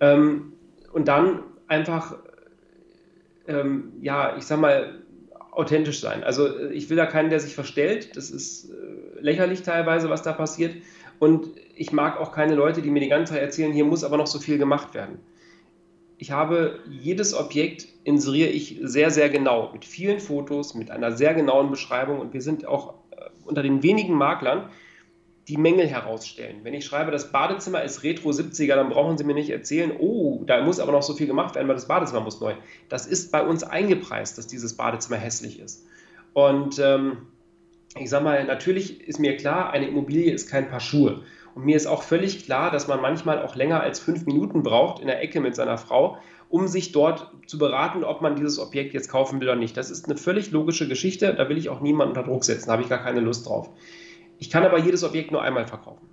Ähm, 0.00 0.52
und 0.92 1.08
dann 1.08 1.40
einfach, 1.68 2.16
ähm, 3.46 3.92
ja, 4.00 4.36
ich 4.36 4.44
sag 4.44 4.60
mal, 4.60 5.02
authentisch 5.52 6.00
sein. 6.00 6.24
Also 6.24 6.46
äh, 6.46 6.72
ich 6.72 6.90
will 6.90 6.96
da 6.96 7.06
keinen, 7.06 7.30
der 7.30 7.40
sich 7.40 7.54
verstellt. 7.54 8.16
Das 8.16 8.30
ist 8.30 8.70
äh, 8.70 9.20
lächerlich 9.20 9.62
teilweise, 9.62 10.10
was 10.10 10.22
da 10.22 10.32
passiert. 10.32 10.76
Und 11.18 11.48
ich 11.76 11.92
mag 11.92 12.20
auch 12.20 12.32
keine 12.32 12.54
Leute, 12.54 12.82
die 12.82 12.90
mir 12.90 13.00
die 13.00 13.08
ganze 13.08 13.34
Zeit 13.34 13.42
erzählen, 13.42 13.72
hier 13.72 13.84
muss 13.84 14.04
aber 14.04 14.16
noch 14.16 14.26
so 14.26 14.38
viel 14.38 14.58
gemacht 14.58 14.94
werden. 14.94 15.18
Ich 16.18 16.30
habe 16.30 16.80
jedes 16.88 17.34
Objekt 17.34 17.86
inseriere 18.04 18.50
ich 18.50 18.78
sehr, 18.82 19.10
sehr 19.10 19.28
genau, 19.30 19.70
mit 19.72 19.84
vielen 19.84 20.20
Fotos, 20.20 20.74
mit 20.74 20.90
einer 20.90 21.12
sehr 21.12 21.34
genauen 21.34 21.70
Beschreibung 21.70 22.20
und 22.20 22.32
wir 22.32 22.40
sind 22.40 22.66
auch 22.66 22.94
äh, 23.10 23.30
unter 23.44 23.62
den 23.62 23.82
wenigen 23.82 24.14
Maklern, 24.14 24.68
die 25.48 25.56
Mängel 25.58 25.86
herausstellen. 25.86 26.60
Wenn 26.62 26.74
ich 26.74 26.86
schreibe, 26.86 27.10
das 27.10 27.30
Badezimmer 27.30 27.82
ist 27.82 28.02
Retro 28.02 28.30
70er, 28.30 28.76
dann 28.76 28.88
brauchen 28.88 29.18
Sie 29.18 29.24
mir 29.24 29.34
nicht 29.34 29.50
erzählen, 29.50 29.92
oh, 29.98 30.42
da 30.46 30.62
muss 30.62 30.80
aber 30.80 30.92
noch 30.92 31.02
so 31.02 31.14
viel 31.14 31.26
gemacht 31.26 31.54
werden, 31.54 31.68
weil 31.68 31.74
das 31.74 31.88
Badezimmer 31.88 32.20
muss 32.20 32.40
neu. 32.40 32.54
Das 32.88 33.06
ist 33.06 33.30
bei 33.30 33.44
uns 33.44 33.62
eingepreist, 33.62 34.38
dass 34.38 34.46
dieses 34.46 34.74
Badezimmer 34.74 35.16
hässlich 35.16 35.60
ist. 35.60 35.84
Und 36.32 36.78
ähm, 36.78 37.18
ich 37.98 38.10
sage 38.10 38.24
mal, 38.24 38.44
natürlich 38.44 39.06
ist 39.06 39.18
mir 39.18 39.36
klar, 39.36 39.70
eine 39.70 39.86
Immobilie 39.86 40.32
ist 40.32 40.48
kein 40.48 40.68
Paar 40.68 40.80
Schuhe. 40.80 41.22
Und 41.54 41.64
mir 41.64 41.76
ist 41.76 41.86
auch 41.86 42.02
völlig 42.02 42.44
klar, 42.44 42.70
dass 42.70 42.88
man 42.88 43.00
manchmal 43.00 43.42
auch 43.42 43.54
länger 43.54 43.80
als 43.80 44.00
fünf 44.00 44.26
Minuten 44.26 44.62
braucht 44.62 45.00
in 45.00 45.06
der 45.06 45.22
Ecke 45.22 45.40
mit 45.40 45.54
seiner 45.54 45.78
Frau, 45.78 46.18
um 46.48 46.66
sich 46.66 46.92
dort 46.92 47.30
zu 47.46 47.58
beraten, 47.58 48.02
ob 48.02 48.22
man 48.22 48.34
dieses 48.34 48.58
Objekt 48.58 48.94
jetzt 48.94 49.08
kaufen 49.08 49.40
will 49.40 49.48
oder 49.48 49.58
nicht. 49.58 49.76
Das 49.76 49.90
ist 49.90 50.06
eine 50.06 50.16
völlig 50.16 50.50
logische 50.50 50.88
Geschichte. 50.88 51.34
Da 51.34 51.48
will 51.48 51.58
ich 51.58 51.68
auch 51.68 51.80
niemanden 51.80 52.16
unter 52.16 52.28
Druck 52.28 52.44
setzen. 52.44 52.66
Da 52.66 52.72
habe 52.72 52.82
ich 52.82 52.88
gar 52.88 53.02
keine 53.02 53.20
Lust 53.20 53.48
drauf. 53.48 53.70
Ich 54.38 54.50
kann 54.50 54.64
aber 54.64 54.78
jedes 54.78 55.04
Objekt 55.04 55.30
nur 55.30 55.42
einmal 55.42 55.66
verkaufen. 55.66 56.08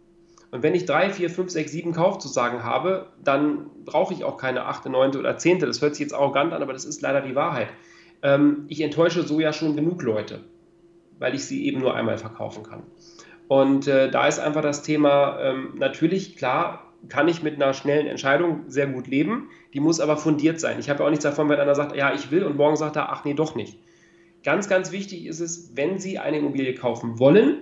Und 0.51 0.63
wenn 0.63 0.75
ich 0.75 0.85
drei, 0.85 1.09
vier, 1.09 1.29
fünf, 1.29 1.50
sechs, 1.50 1.71
sieben 1.71 1.94
Kaufzusagen 1.94 2.63
habe, 2.63 3.07
dann 3.23 3.69
brauche 3.85 4.13
ich 4.13 4.25
auch 4.25 4.38
keine 4.38 4.65
achte, 4.65 4.89
neunte 4.89 5.18
oder 5.18 5.38
zehnte. 5.38 5.65
Das 5.65 5.81
hört 5.81 5.95
sich 5.95 6.01
jetzt 6.01 6.13
arrogant 6.13 6.53
an, 6.53 6.62
aber 6.62 6.73
das 6.73 6.83
ist 6.83 7.01
leider 7.01 7.21
die 7.21 7.35
Wahrheit. 7.35 7.69
Ähm, 8.21 8.65
ich 8.68 8.81
enttäusche 8.81 9.23
so 9.23 9.39
ja 9.39 9.53
schon 9.53 9.75
genug 9.77 10.03
Leute, 10.03 10.41
weil 11.19 11.35
ich 11.35 11.45
sie 11.45 11.65
eben 11.65 11.79
nur 11.79 11.95
einmal 11.95 12.18
verkaufen 12.18 12.63
kann. 12.63 12.83
Und 13.47 13.88
äh, 13.88 14.12
da 14.12 14.27
ist 14.27 14.39
einfach 14.39 14.62
das 14.62 14.83
Thema, 14.83 15.39
ähm, 15.41 15.73
natürlich, 15.75 16.35
klar, 16.35 16.91
kann 17.09 17.27
ich 17.27 17.41
mit 17.41 17.56
einer 17.56 17.73
schnellen 17.73 18.07
Entscheidung 18.07 18.65
sehr 18.68 18.88
gut 18.88 19.07
leben. 19.07 19.50
Die 19.73 19.79
muss 19.79 20.00
aber 20.00 20.18
fundiert 20.18 20.59
sein. 20.59 20.79
Ich 20.79 20.89
habe 20.89 21.00
ja 21.00 21.06
auch 21.06 21.09
nichts 21.09 21.23
davon, 21.23 21.50
wenn 21.50 21.59
einer 21.59 21.75
sagt, 21.75 21.95
ja, 21.95 22.13
ich 22.13 22.29
will 22.29 22.44
und 22.44 22.57
morgen 22.57 22.75
sagt 22.75 22.95
er, 22.95 23.12
ach 23.12 23.25
nee, 23.25 23.33
doch 23.33 23.56
nicht. 23.56 23.79
Ganz, 24.44 24.69
ganz 24.69 24.91
wichtig 24.91 25.25
ist 25.25 25.39
es, 25.39 25.71
wenn 25.75 26.00
Sie 26.00 26.19
eine 26.19 26.38
Immobilie 26.38 26.73
kaufen 26.75 27.19
wollen, 27.19 27.57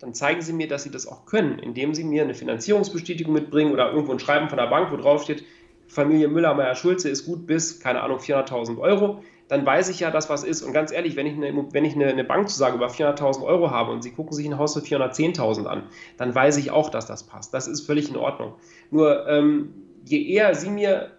dann 0.00 0.14
zeigen 0.14 0.42
Sie 0.42 0.52
mir, 0.52 0.68
dass 0.68 0.82
Sie 0.82 0.90
das 0.90 1.06
auch 1.06 1.26
können, 1.26 1.58
indem 1.58 1.94
Sie 1.94 2.04
mir 2.04 2.22
eine 2.22 2.34
Finanzierungsbestätigung 2.34 3.32
mitbringen 3.32 3.72
oder 3.72 3.90
irgendwo 3.90 4.12
ein 4.12 4.18
Schreiben 4.18 4.48
von 4.48 4.58
der 4.58 4.66
Bank, 4.66 4.92
wo 4.92 4.96
drauf 4.96 5.22
steht, 5.22 5.44
Familie 5.88 6.28
Müller, 6.28 6.54
Meyer, 6.54 6.74
Schulze 6.74 7.08
ist 7.08 7.24
gut 7.24 7.46
bis, 7.46 7.80
keine 7.80 8.02
Ahnung, 8.02 8.18
400.000 8.18 8.78
Euro. 8.78 9.22
Dann 9.48 9.64
weiß 9.64 9.88
ich 9.90 10.00
ja, 10.00 10.10
dass 10.10 10.28
was 10.28 10.42
ist. 10.42 10.62
Und 10.62 10.72
ganz 10.72 10.90
ehrlich, 10.90 11.14
wenn 11.14 11.26
ich 11.26 11.34
eine, 11.34 11.72
wenn 11.72 11.84
ich 11.84 11.94
eine, 11.94 12.06
eine 12.06 12.24
Bankzusage 12.24 12.76
über 12.76 12.88
400.000 12.88 13.44
Euro 13.44 13.70
habe 13.70 13.92
und 13.92 14.02
Sie 14.02 14.10
gucken 14.10 14.32
sich 14.32 14.46
ein 14.46 14.58
Haus 14.58 14.74
für 14.74 14.80
410.000 14.80 15.66
an, 15.66 15.84
dann 16.16 16.34
weiß 16.34 16.56
ich 16.56 16.72
auch, 16.72 16.90
dass 16.90 17.06
das 17.06 17.24
passt. 17.24 17.54
Das 17.54 17.68
ist 17.68 17.82
völlig 17.82 18.10
in 18.10 18.16
Ordnung. 18.16 18.54
Nur 18.90 19.28
ähm, 19.28 19.72
je 20.04 20.26
eher 20.26 20.54
Sie 20.56 20.70
mir 20.70 21.12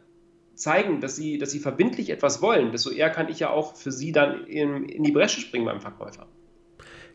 zeigen, 0.55 0.99
dass 0.99 1.15
Sie, 1.15 1.37
dass 1.37 1.51
Sie 1.51 1.59
verbindlich 1.59 2.09
etwas 2.09 2.41
wollen, 2.41 2.71
desto 2.71 2.89
eher 2.89 3.09
kann 3.09 3.29
ich 3.29 3.39
ja 3.39 3.51
auch 3.51 3.75
für 3.75 3.91
Sie 3.93 4.11
dann 4.11 4.45
in, 4.47 4.89
in 4.89 5.03
die 5.03 5.11
Bresche 5.11 5.39
springen 5.39 5.65
beim 5.65 5.79
Verkäufer. 5.79 6.27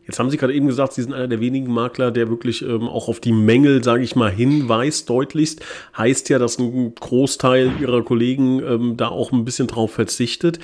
Jetzt 0.07 0.19
haben 0.19 0.31
Sie 0.31 0.37
gerade 0.37 0.55
eben 0.55 0.67
gesagt, 0.67 0.95
Sie 0.95 1.03
sind 1.03 1.13
einer 1.13 1.29
der 1.29 1.41
wenigen 1.41 1.73
Makler, 1.73 2.11
der 2.11 2.29
wirklich 2.29 2.63
ähm, 2.63 2.89
auch 2.89 3.09
auf 3.09 3.21
die 3.21 3.33
Mängel, 3.33 3.85
sage 3.85 4.03
ich 4.03 4.17
mal, 4.17 4.31
hinweist, 4.31 5.09
deutlichst. 5.09 5.65
Heißt 5.97 6.29
ja, 6.29 6.39
dass 6.39 6.59
ein 6.59 6.95
Großteil 6.95 7.73
Ihrer 7.81 8.03
Kollegen 8.03 8.61
ähm, 8.63 8.97
da 8.97 9.09
auch 9.09 9.33
ein 9.33 9.45
bisschen 9.45 9.69
drauf 9.69 9.93
verzichtet. 9.93 10.59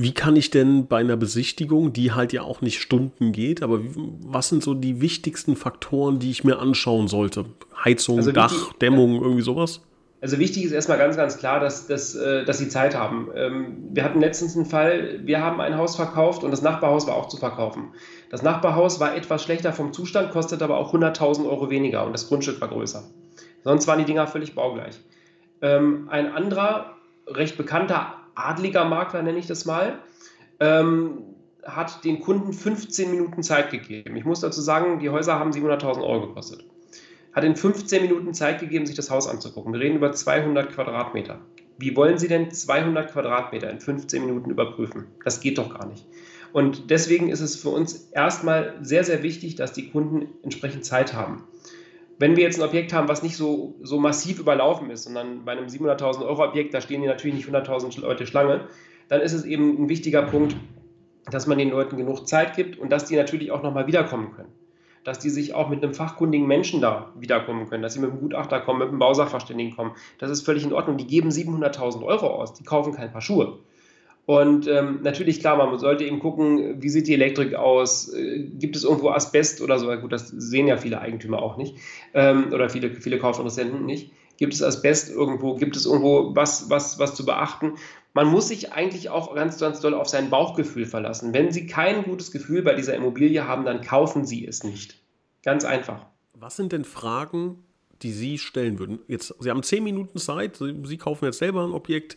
Wie 0.00 0.12
kann 0.12 0.36
ich 0.36 0.50
denn 0.50 0.86
bei 0.86 0.98
einer 0.98 1.16
Besichtigung, 1.16 1.92
die 1.92 2.12
halt 2.12 2.32
ja 2.32 2.42
auch 2.42 2.60
nicht 2.60 2.80
Stunden 2.80 3.32
geht, 3.32 3.64
aber 3.64 3.80
was 4.20 4.48
sind 4.48 4.62
so 4.62 4.72
die 4.72 5.00
wichtigsten 5.00 5.56
Faktoren, 5.56 6.20
die 6.20 6.30
ich 6.30 6.44
mir 6.44 6.60
anschauen 6.60 7.08
sollte? 7.08 7.46
Heizung, 7.84 8.18
also 8.18 8.30
Dach, 8.30 8.72
Dämmung, 8.74 9.20
irgendwie 9.20 9.42
sowas? 9.42 9.80
Also 10.20 10.38
wichtig 10.40 10.64
ist 10.64 10.72
erstmal 10.72 10.98
ganz, 10.98 11.16
ganz 11.16 11.38
klar, 11.38 11.60
dass, 11.60 11.86
dass, 11.86 12.14
äh, 12.16 12.44
dass 12.44 12.58
sie 12.58 12.68
Zeit 12.68 12.96
haben. 12.96 13.30
Ähm, 13.36 13.88
wir 13.92 14.02
hatten 14.02 14.20
letztens 14.20 14.56
einen 14.56 14.66
Fall, 14.66 15.20
wir 15.22 15.40
haben 15.40 15.60
ein 15.60 15.76
Haus 15.76 15.94
verkauft 15.94 16.42
und 16.42 16.50
das 16.50 16.60
Nachbarhaus 16.60 17.06
war 17.06 17.14
auch 17.14 17.28
zu 17.28 17.36
verkaufen. 17.36 17.92
Das 18.28 18.42
Nachbarhaus 18.42 18.98
war 18.98 19.14
etwas 19.14 19.44
schlechter 19.44 19.72
vom 19.72 19.92
Zustand, 19.92 20.32
kostet 20.32 20.60
aber 20.62 20.76
auch 20.78 20.92
100.000 20.92 21.48
Euro 21.48 21.70
weniger 21.70 22.04
und 22.04 22.12
das 22.12 22.28
Grundstück 22.28 22.60
war 22.60 22.68
größer. 22.68 23.04
Sonst 23.62 23.86
waren 23.86 24.00
die 24.00 24.04
Dinger 24.04 24.26
völlig 24.26 24.56
baugleich. 24.56 24.98
Ähm, 25.62 26.08
ein 26.10 26.32
anderer, 26.32 26.96
recht 27.28 27.56
bekannter 27.56 28.14
adliger 28.34 28.84
Makler, 28.84 29.22
nenne 29.22 29.38
ich 29.38 29.46
das 29.46 29.66
mal, 29.66 29.98
ähm, 30.58 31.22
hat 31.64 32.04
den 32.04 32.20
Kunden 32.20 32.52
15 32.52 33.10
Minuten 33.10 33.42
Zeit 33.44 33.70
gegeben. 33.70 34.16
Ich 34.16 34.24
muss 34.24 34.40
dazu 34.40 34.60
sagen, 34.60 34.98
die 34.98 35.10
Häuser 35.10 35.38
haben 35.38 35.52
700.000 35.52 36.02
Euro 36.02 36.28
gekostet 36.28 36.64
hat 37.32 37.44
in 37.44 37.56
15 37.56 38.02
Minuten 38.02 38.34
Zeit 38.34 38.60
gegeben, 38.60 38.86
sich 38.86 38.96
das 38.96 39.10
Haus 39.10 39.28
anzugucken. 39.28 39.72
Wir 39.72 39.80
reden 39.80 39.96
über 39.96 40.12
200 40.12 40.72
Quadratmeter. 40.72 41.40
Wie 41.78 41.94
wollen 41.94 42.18
Sie 42.18 42.28
denn 42.28 42.50
200 42.50 43.12
Quadratmeter 43.12 43.70
in 43.70 43.80
15 43.80 44.24
Minuten 44.24 44.50
überprüfen? 44.50 45.06
Das 45.24 45.40
geht 45.40 45.58
doch 45.58 45.72
gar 45.72 45.86
nicht. 45.86 46.04
Und 46.52 46.90
deswegen 46.90 47.28
ist 47.28 47.40
es 47.40 47.56
für 47.56 47.68
uns 47.68 48.10
erstmal 48.10 48.78
sehr, 48.80 49.04
sehr 49.04 49.22
wichtig, 49.22 49.54
dass 49.54 49.72
die 49.72 49.90
Kunden 49.90 50.28
entsprechend 50.42 50.84
Zeit 50.84 51.14
haben. 51.14 51.44
Wenn 52.18 52.36
wir 52.36 52.42
jetzt 52.42 52.58
ein 52.58 52.66
Objekt 52.66 52.92
haben, 52.92 53.06
was 53.06 53.22
nicht 53.22 53.36
so, 53.36 53.76
so 53.80 54.00
massiv 54.00 54.40
überlaufen 54.40 54.90
ist, 54.90 55.04
sondern 55.04 55.44
bei 55.44 55.52
einem 55.52 55.66
700.000 55.66 56.26
Euro 56.26 56.42
Objekt, 56.42 56.74
da 56.74 56.80
stehen 56.80 57.02
die 57.02 57.06
natürlich 57.06 57.36
nicht 57.36 57.48
100.000 57.48 58.00
Leute 58.00 58.26
Schlange, 58.26 58.66
dann 59.08 59.20
ist 59.20 59.32
es 59.32 59.44
eben 59.44 59.84
ein 59.84 59.88
wichtiger 59.88 60.22
Punkt, 60.22 60.56
dass 61.30 61.46
man 61.46 61.58
den 61.58 61.70
Leuten 61.70 61.96
genug 61.96 62.26
Zeit 62.26 62.56
gibt 62.56 62.76
und 62.78 62.90
dass 62.90 63.04
die 63.04 63.14
natürlich 63.14 63.52
auch 63.52 63.62
nochmal 63.62 63.86
wiederkommen 63.86 64.32
können 64.34 64.57
dass 65.08 65.18
die 65.18 65.30
sich 65.30 65.54
auch 65.54 65.70
mit 65.70 65.82
einem 65.82 65.94
fachkundigen 65.94 66.46
Menschen 66.46 66.82
da 66.82 67.10
wiederkommen 67.18 67.66
können, 67.66 67.82
dass 67.82 67.94
sie 67.94 68.00
mit 68.00 68.10
einem 68.10 68.20
Gutachter 68.20 68.60
kommen, 68.60 68.80
mit 68.80 68.88
einem 68.88 68.98
Bausachverständigen 68.98 69.74
kommen. 69.74 69.92
Das 70.18 70.30
ist 70.30 70.42
völlig 70.42 70.64
in 70.64 70.74
Ordnung. 70.74 70.98
Die 70.98 71.06
geben 71.06 71.30
700.000 71.30 72.04
Euro 72.04 72.26
aus, 72.26 72.52
die 72.52 72.62
kaufen 72.62 72.92
kein 72.92 73.10
Paar 73.10 73.22
Schuhe. 73.22 73.58
Und 74.26 74.68
ähm, 74.68 74.98
natürlich, 75.02 75.40
klar, 75.40 75.56
man 75.56 75.78
sollte 75.78 76.04
eben 76.04 76.18
gucken, 76.18 76.82
wie 76.82 76.90
sieht 76.90 77.06
die 77.06 77.14
Elektrik 77.14 77.54
aus, 77.54 78.12
äh, 78.12 78.40
gibt 78.58 78.76
es 78.76 78.84
irgendwo 78.84 79.08
Asbest 79.08 79.62
oder 79.62 79.78
so. 79.78 79.90
Gut, 79.96 80.12
das 80.12 80.28
sehen 80.28 80.66
ja 80.66 80.76
viele 80.76 81.00
Eigentümer 81.00 81.40
auch 81.40 81.56
nicht 81.56 81.76
ähm, 82.12 82.52
oder 82.52 82.68
viele, 82.68 82.90
viele 82.90 83.18
Kaufinteressenten 83.18 83.86
nicht. 83.86 84.12
Gibt 84.38 84.54
es 84.54 84.62
Asbest 84.62 85.10
irgendwo? 85.10 85.56
Gibt 85.56 85.76
es 85.76 85.84
irgendwo 85.84 86.34
was, 86.34 86.70
was, 86.70 86.98
was 86.98 87.14
zu 87.14 87.26
beachten? 87.26 87.74
Man 88.14 88.28
muss 88.28 88.48
sich 88.48 88.72
eigentlich 88.72 89.10
auch 89.10 89.34
ganz, 89.34 89.58
ganz 89.58 89.80
doll 89.80 89.94
auf 89.94 90.08
sein 90.08 90.30
Bauchgefühl 90.30 90.86
verlassen. 90.86 91.34
Wenn 91.34 91.52
Sie 91.52 91.66
kein 91.66 92.04
gutes 92.04 92.30
Gefühl 92.30 92.62
bei 92.62 92.74
dieser 92.74 92.94
Immobilie 92.94 93.46
haben, 93.46 93.64
dann 93.64 93.82
kaufen 93.82 94.24
Sie 94.24 94.46
es 94.46 94.64
nicht. 94.64 94.96
Ganz 95.42 95.64
einfach. 95.64 96.06
Was 96.34 96.56
sind 96.56 96.72
denn 96.72 96.84
Fragen, 96.84 97.64
die 98.02 98.12
Sie 98.12 98.38
stellen 98.38 98.78
würden? 98.78 99.00
Jetzt, 99.08 99.34
Sie 99.40 99.50
haben 99.50 99.62
zehn 99.64 99.82
Minuten 99.82 100.18
Zeit, 100.18 100.56
Sie, 100.56 100.96
kaufen 100.98 101.24
jetzt 101.24 101.38
selber 101.38 101.64
ein 101.64 101.72
Objekt, 101.72 102.16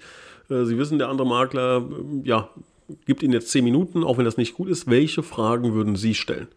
äh, 0.50 0.64
Sie 0.66 0.78
wissen, 0.78 1.00
der 1.00 1.10
andere 1.10 1.28
Makler, 1.28 1.88
äh, 1.90 2.28
ja, 2.28 2.50
gibt 3.06 3.24
Ihnen 3.24 3.34
jetzt 3.34 3.50
zehn 3.50 3.64
Minuten, 3.64 4.04
auch 4.04 4.20
wenn 4.20 4.26
das 4.26 4.38
nicht 4.38 4.54
gut 4.54 4.70
ist. 4.70 4.88
Welche 4.88 5.24
Fragen 5.24 5.74
würden 5.74 5.96
Sie 5.96 6.14
stellen? 6.14 6.48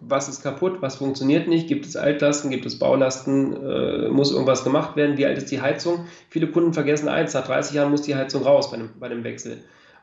Was 0.00 0.28
ist 0.28 0.42
kaputt, 0.42 0.82
was 0.82 0.96
funktioniert 0.96 1.48
nicht, 1.48 1.68
gibt 1.68 1.86
es 1.86 1.96
Altlasten, 1.96 2.50
gibt 2.50 2.66
es 2.66 2.78
Baulasten, 2.78 3.54
äh, 3.54 4.08
muss 4.08 4.32
irgendwas 4.32 4.64
gemacht 4.64 4.96
werden, 4.96 5.16
wie 5.16 5.26
alt 5.26 5.38
ist 5.38 5.50
die 5.50 5.60
Heizung. 5.60 6.06
Viele 6.30 6.48
Kunden 6.48 6.72
vergessen 6.72 7.08
eins, 7.08 7.34
nach 7.34 7.46
30 7.46 7.74
Jahren 7.74 7.90
muss 7.90 8.02
die 8.02 8.14
Heizung 8.14 8.42
raus 8.42 8.70
bei 8.70 8.76
dem, 8.76 8.90
bei 8.98 9.08
dem 9.08 9.24
Wechsel. 9.24 9.58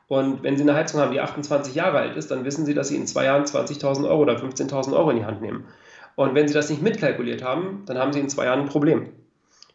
Und 0.07 0.43
wenn 0.43 0.57
Sie 0.57 0.63
eine 0.63 0.75
Heizung 0.75 0.99
haben, 0.99 1.11
die 1.11 1.21
28 1.21 1.75
Jahre 1.75 1.99
alt 1.99 2.17
ist, 2.17 2.29
dann 2.29 2.45
wissen 2.45 2.65
Sie, 2.65 2.73
dass 2.73 2.89
Sie 2.89 2.95
in 2.95 3.07
zwei 3.07 3.25
Jahren 3.25 3.45
20.000 3.45 4.07
Euro 4.07 4.21
oder 4.21 4.35
15.000 4.35 4.93
Euro 4.93 5.11
in 5.11 5.17
die 5.17 5.25
Hand 5.25 5.41
nehmen. 5.41 5.65
Und 6.15 6.35
wenn 6.35 6.47
Sie 6.47 6.53
das 6.53 6.69
nicht 6.69 6.81
mitkalkuliert 6.81 7.43
haben, 7.43 7.83
dann 7.85 7.97
haben 7.97 8.13
Sie 8.13 8.19
in 8.19 8.29
zwei 8.29 8.45
Jahren 8.45 8.61
ein 8.61 8.69
Problem. 8.69 9.09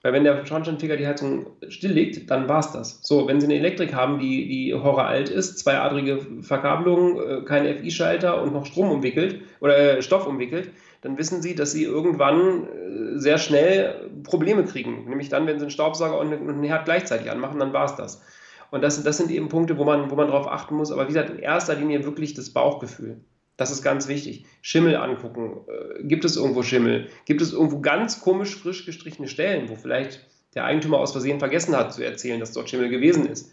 Weil 0.03 0.13
wenn 0.13 0.23
der 0.23 0.47
Schornsteinfeger 0.47 0.97
die 0.97 1.07
Heizung 1.07 1.47
stilllegt, 1.69 2.31
dann 2.31 2.49
war 2.49 2.61
es 2.61 2.71
das. 2.71 3.01
So, 3.03 3.27
wenn 3.27 3.41
Sie 3.41 3.47
eine 3.47 3.57
Elektrik 3.57 3.95
haben, 3.95 4.21
die, 4.21 4.47
die 4.47 4.75
horror 4.75 5.07
alt 5.07 5.29
ist, 5.29 5.59
zweiadrige 5.59 6.21
Verkabelung, 6.43 7.21
äh, 7.21 7.43
kein 7.45 7.67
FI-Schalter 7.79 8.41
und 8.41 8.53
noch 8.53 8.65
Strom 8.65 8.93
umwickelt 8.93 9.41
oder 9.61 9.77
äh, 9.77 10.03
Stoff 10.03 10.27
umwickelt, 10.29 10.71
dann 11.01 11.19
wissen 11.19 11.43
Sie, 11.43 11.57
dass 11.57 11.73
Sie 11.73 11.83
irgendwann 11.83 12.65
äh, 12.65 13.19
sehr 13.19 13.39
schnell 13.39 14.09
Probleme 14.23 14.65
kriegen. 14.65 15.09
Nämlich 15.09 15.31
dann, 15.31 15.49
wenn 15.49 15.59
Sie 15.59 15.65
einen 15.65 15.71
Staubsauger 15.71 16.19
und 16.19 16.33
einen 16.33 16.63
Herd 16.63 16.85
gleichzeitig 16.85 17.29
anmachen, 17.31 17.59
dann 17.59 17.73
war 17.73 17.87
es 17.87 17.97
das. 17.97 18.23
Und 18.71 18.83
das, 18.83 19.03
das 19.03 19.17
sind 19.17 19.31
eben 19.33 19.49
Punkte, 19.49 19.79
wo 19.79 19.85
man, 19.85 20.11
wo 20.11 20.15
man 20.15 20.29
darauf 20.29 20.47
achten 20.47 20.77
muss. 20.77 20.93
Aber 20.93 21.05
wie 21.05 21.09
gesagt, 21.09 21.31
in 21.31 21.39
erster 21.39 21.75
Linie 21.75 22.05
wirklich 22.05 22.35
das 22.35 22.51
Bauchgefühl. 22.51 23.21
Das 23.59 23.73
ist 23.73 23.83
ganz 23.83 24.07
wichtig. 24.07 24.47
Schimmel 24.63 24.97
angucken. 24.97 25.67
Äh, 25.67 26.05
gibt 26.05 26.25
es 26.25 26.37
irgendwo 26.37 26.63
Schimmel? 26.63 27.09
Gibt 27.27 27.43
es 27.43 27.53
irgendwo 27.53 27.81
ganz 27.81 28.21
komisch 28.21 28.57
frisch 28.57 28.87
gestrichene 28.87 29.29
Stellen, 29.29 29.69
wo 29.69 29.75
vielleicht 29.75 30.25
der 30.55 30.65
Eigentümer 30.65 30.99
aus 30.99 31.13
Versehen 31.13 31.41
vergessen 31.41 31.77
hat 31.77 31.93
zu 31.93 32.03
erzählen, 32.03 32.41
dass 32.41 32.53
dort 32.53 32.71
Schimmel 32.71 32.89
gewesen 32.89 33.27
ist? 33.27 33.53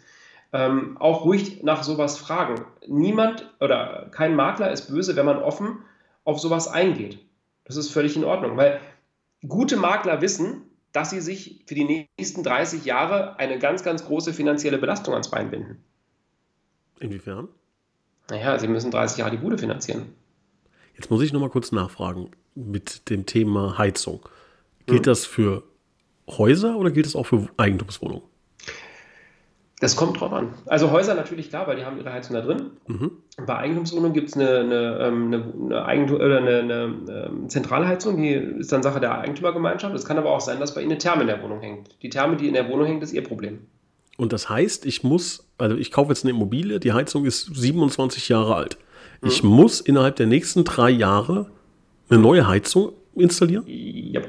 Ähm, 0.52 0.96
auch 0.98 1.24
ruhig 1.24 1.64
nach 1.64 1.82
sowas 1.82 2.18
fragen. 2.18 2.64
Niemand 2.86 3.52
oder 3.60 4.08
kein 4.12 4.36
Makler 4.36 4.70
ist 4.70 4.86
böse, 4.86 5.16
wenn 5.16 5.26
man 5.26 5.38
offen 5.38 5.80
auf 6.24 6.38
sowas 6.38 6.68
eingeht. 6.68 7.18
Das 7.64 7.74
ist 7.74 7.90
völlig 7.90 8.16
in 8.16 8.22
Ordnung, 8.22 8.56
weil 8.56 8.80
gute 9.46 9.76
Makler 9.76 10.20
wissen, 10.20 10.62
dass 10.92 11.10
sie 11.10 11.20
sich 11.20 11.64
für 11.66 11.74
die 11.74 12.08
nächsten 12.16 12.44
30 12.44 12.84
Jahre 12.84 13.40
eine 13.40 13.58
ganz, 13.58 13.82
ganz 13.82 14.04
große 14.04 14.32
finanzielle 14.32 14.78
Belastung 14.78 15.14
ans 15.14 15.30
Bein 15.32 15.50
binden. 15.50 15.84
Inwiefern? 17.00 17.48
Naja, 18.30 18.58
sie 18.58 18.68
müssen 18.68 18.90
30 18.90 19.18
Jahre 19.18 19.30
die 19.30 19.36
Bude 19.36 19.58
finanzieren. 19.58 20.14
Jetzt 20.94 21.10
muss 21.10 21.22
ich 21.22 21.32
noch 21.32 21.40
mal 21.40 21.50
kurz 21.50 21.72
nachfragen 21.72 22.30
mit 22.54 23.10
dem 23.10 23.26
Thema 23.26 23.78
Heizung. 23.78 24.20
Gilt 24.86 25.00
hm. 25.00 25.04
das 25.04 25.26
für 25.26 25.62
Häuser 26.28 26.76
oder 26.76 26.90
gilt 26.90 27.06
das 27.06 27.14
auch 27.14 27.26
für 27.26 27.48
Eigentumswohnungen? 27.56 28.22
Das 29.78 29.94
kommt 29.94 30.18
drauf 30.18 30.32
an. 30.32 30.54
Also 30.64 30.90
Häuser 30.90 31.14
natürlich 31.14 31.50
klar, 31.50 31.66
weil 31.66 31.76
die 31.76 31.84
haben 31.84 31.98
ihre 31.98 32.10
Heizung 32.10 32.34
da 32.34 32.40
drin. 32.40 32.70
Mhm. 32.86 33.10
Bei 33.46 33.58
Eigentumswohnungen 33.58 34.14
gibt 34.14 34.30
es 34.30 34.34
eine, 34.34 34.60
eine, 34.60 34.98
ähm, 35.02 35.26
eine, 35.26 35.52
eine, 35.66 35.84
Eigentum 35.84 36.16
oder 36.16 36.38
eine, 36.38 36.60
eine 36.60 37.26
ähm, 37.26 37.48
Zentralheizung, 37.50 38.16
die 38.16 38.32
ist 38.32 38.72
dann 38.72 38.82
Sache 38.82 39.00
der 39.00 39.18
Eigentümergemeinschaft. 39.18 39.94
Es 39.94 40.06
kann 40.06 40.16
aber 40.16 40.30
auch 40.30 40.40
sein, 40.40 40.60
dass 40.60 40.74
bei 40.74 40.80
Ihnen 40.80 40.92
eine 40.92 40.98
Therme 40.98 41.22
in 41.22 41.26
der 41.26 41.42
Wohnung 41.42 41.60
hängt. 41.60 42.02
Die 42.02 42.08
Therme, 42.08 42.36
die 42.36 42.48
in 42.48 42.54
der 42.54 42.70
Wohnung 42.70 42.86
hängt, 42.86 43.02
ist 43.02 43.12
Ihr 43.12 43.22
Problem. 43.22 43.66
Und 44.16 44.32
das 44.32 44.48
heißt, 44.48 44.86
ich 44.86 45.02
muss, 45.02 45.46
also 45.58 45.76
ich 45.76 45.90
kaufe 45.90 46.10
jetzt 46.10 46.24
eine 46.24 46.30
Immobilie, 46.30 46.80
die 46.80 46.92
Heizung 46.92 47.24
ist 47.24 47.54
27 47.54 48.28
Jahre 48.28 48.54
alt. 48.54 48.78
Mhm. 49.20 49.28
Ich 49.28 49.42
muss 49.42 49.80
innerhalb 49.80 50.16
der 50.16 50.26
nächsten 50.26 50.64
drei 50.64 50.90
Jahre 50.90 51.50
eine 52.08 52.20
neue 52.20 52.46
Heizung 52.46 52.92
installieren? 53.14 53.64
Ja. 53.66 54.22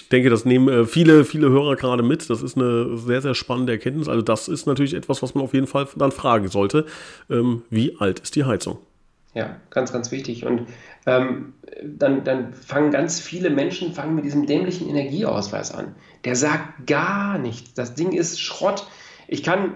Ich 0.00 0.08
denke, 0.10 0.28
das 0.28 0.44
nehmen 0.44 0.68
äh, 0.68 0.84
viele, 0.84 1.24
viele 1.24 1.48
Hörer 1.48 1.76
gerade 1.76 2.02
mit. 2.02 2.28
Das 2.28 2.42
ist 2.42 2.56
eine 2.56 2.98
sehr, 2.98 3.22
sehr 3.22 3.34
spannende 3.34 3.72
Erkenntnis. 3.72 4.08
Also 4.08 4.22
das 4.22 4.48
ist 4.48 4.66
natürlich 4.66 4.94
etwas, 4.94 5.22
was 5.22 5.34
man 5.34 5.44
auf 5.44 5.54
jeden 5.54 5.66
Fall 5.66 5.88
dann 5.96 6.12
fragen 6.12 6.48
sollte. 6.48 6.86
Ähm, 7.30 7.62
wie 7.70 7.96
alt 7.98 8.20
ist 8.20 8.36
die 8.36 8.44
Heizung? 8.44 8.78
Ja, 9.32 9.56
ganz, 9.70 9.92
ganz 9.92 10.12
wichtig. 10.12 10.44
Und 10.44 10.66
ähm, 11.06 11.54
dann, 11.82 12.22
dann 12.22 12.52
fangen 12.54 12.92
ganz 12.92 13.18
viele 13.18 13.50
Menschen 13.50 13.94
fangen 13.94 14.14
mit 14.14 14.24
diesem 14.24 14.46
dämlichen 14.46 14.88
Energieausweis 14.88 15.72
an. 15.72 15.94
Der 16.24 16.36
sagt 16.36 16.86
gar 16.86 17.38
nichts. 17.38 17.74
Das 17.74 17.94
Ding 17.94 18.12
ist 18.12 18.40
Schrott. 18.40 18.86
Ich 19.28 19.42
kann, 19.42 19.74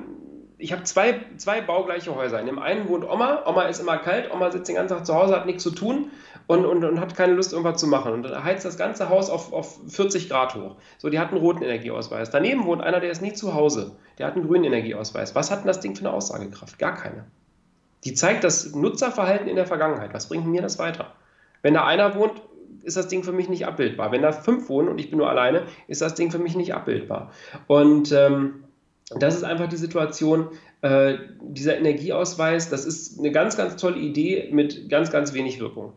ich 0.58 0.72
habe 0.72 0.82
zwei, 0.84 1.20
zwei 1.36 1.60
baugleiche 1.60 2.14
Häuser. 2.14 2.40
In 2.40 2.46
dem 2.46 2.58
einen 2.58 2.88
wohnt 2.88 3.04
Oma. 3.04 3.44
Oma 3.46 3.62
ist 3.62 3.80
immer 3.80 3.98
kalt. 3.98 4.30
Oma 4.32 4.50
sitzt 4.50 4.68
den 4.68 4.76
ganzen 4.76 4.94
Tag 4.96 5.06
zu 5.06 5.14
Hause, 5.14 5.36
hat 5.36 5.46
nichts 5.46 5.62
zu 5.62 5.70
tun 5.70 6.10
und, 6.46 6.64
und, 6.64 6.84
und 6.84 7.00
hat 7.00 7.14
keine 7.14 7.34
Lust, 7.34 7.52
irgendwas 7.52 7.80
zu 7.80 7.86
machen. 7.86 8.12
Und 8.12 8.22
dann 8.24 8.42
heizt 8.42 8.64
das 8.64 8.76
ganze 8.76 9.08
Haus 9.08 9.30
auf, 9.30 9.52
auf 9.52 9.78
40 9.88 10.28
Grad 10.28 10.54
hoch. 10.54 10.76
So, 10.98 11.10
die 11.10 11.18
hat 11.18 11.30
einen 11.30 11.40
roten 11.40 11.62
Energieausweis. 11.62 12.30
Daneben 12.30 12.64
wohnt 12.64 12.82
einer, 12.82 13.00
der 13.00 13.10
ist 13.10 13.22
nie 13.22 13.34
zu 13.34 13.54
Hause. 13.54 13.96
Der 14.18 14.26
hat 14.26 14.34
einen 14.34 14.46
grünen 14.46 14.64
Energieausweis. 14.64 15.34
Was 15.34 15.50
hat 15.50 15.60
denn 15.60 15.66
das 15.66 15.80
Ding 15.80 15.94
für 15.94 16.00
eine 16.00 16.12
Aussagekraft? 16.12 16.78
Gar 16.78 16.94
keine. 16.94 17.24
Die 18.04 18.14
zeigt 18.14 18.44
das 18.44 18.74
Nutzerverhalten 18.74 19.48
in 19.48 19.56
der 19.56 19.66
Vergangenheit. 19.66 20.14
Was 20.14 20.28
bringt 20.28 20.46
mir 20.46 20.62
das 20.62 20.78
weiter? 20.78 21.12
Wenn 21.62 21.74
da 21.74 21.84
einer 21.84 22.14
wohnt, 22.14 22.40
ist 22.82 22.96
das 22.96 23.08
Ding 23.08 23.24
für 23.24 23.32
mich 23.32 23.48
nicht 23.48 23.66
abbildbar. 23.66 24.12
Wenn 24.12 24.22
da 24.22 24.32
fünf 24.32 24.68
wohnen 24.68 24.88
und 24.88 24.98
ich 24.98 25.10
bin 25.10 25.18
nur 25.18 25.28
alleine, 25.28 25.64
ist 25.88 26.00
das 26.00 26.14
Ding 26.14 26.30
für 26.30 26.38
mich 26.38 26.56
nicht 26.56 26.74
abbildbar. 26.74 27.32
Und 27.66 28.12
ähm, 28.12 28.64
das 29.16 29.34
ist 29.34 29.44
einfach 29.44 29.68
die 29.68 29.76
Situation, 29.76 30.48
äh, 30.82 31.14
dieser 31.40 31.78
Energieausweis, 31.78 32.68
das 32.68 32.84
ist 32.84 33.18
eine 33.18 33.32
ganz, 33.32 33.56
ganz 33.56 33.76
tolle 33.76 33.98
Idee 33.98 34.50
mit 34.52 34.88
ganz, 34.90 35.10
ganz 35.10 35.32
wenig 35.32 35.60
Wirkung. 35.60 35.94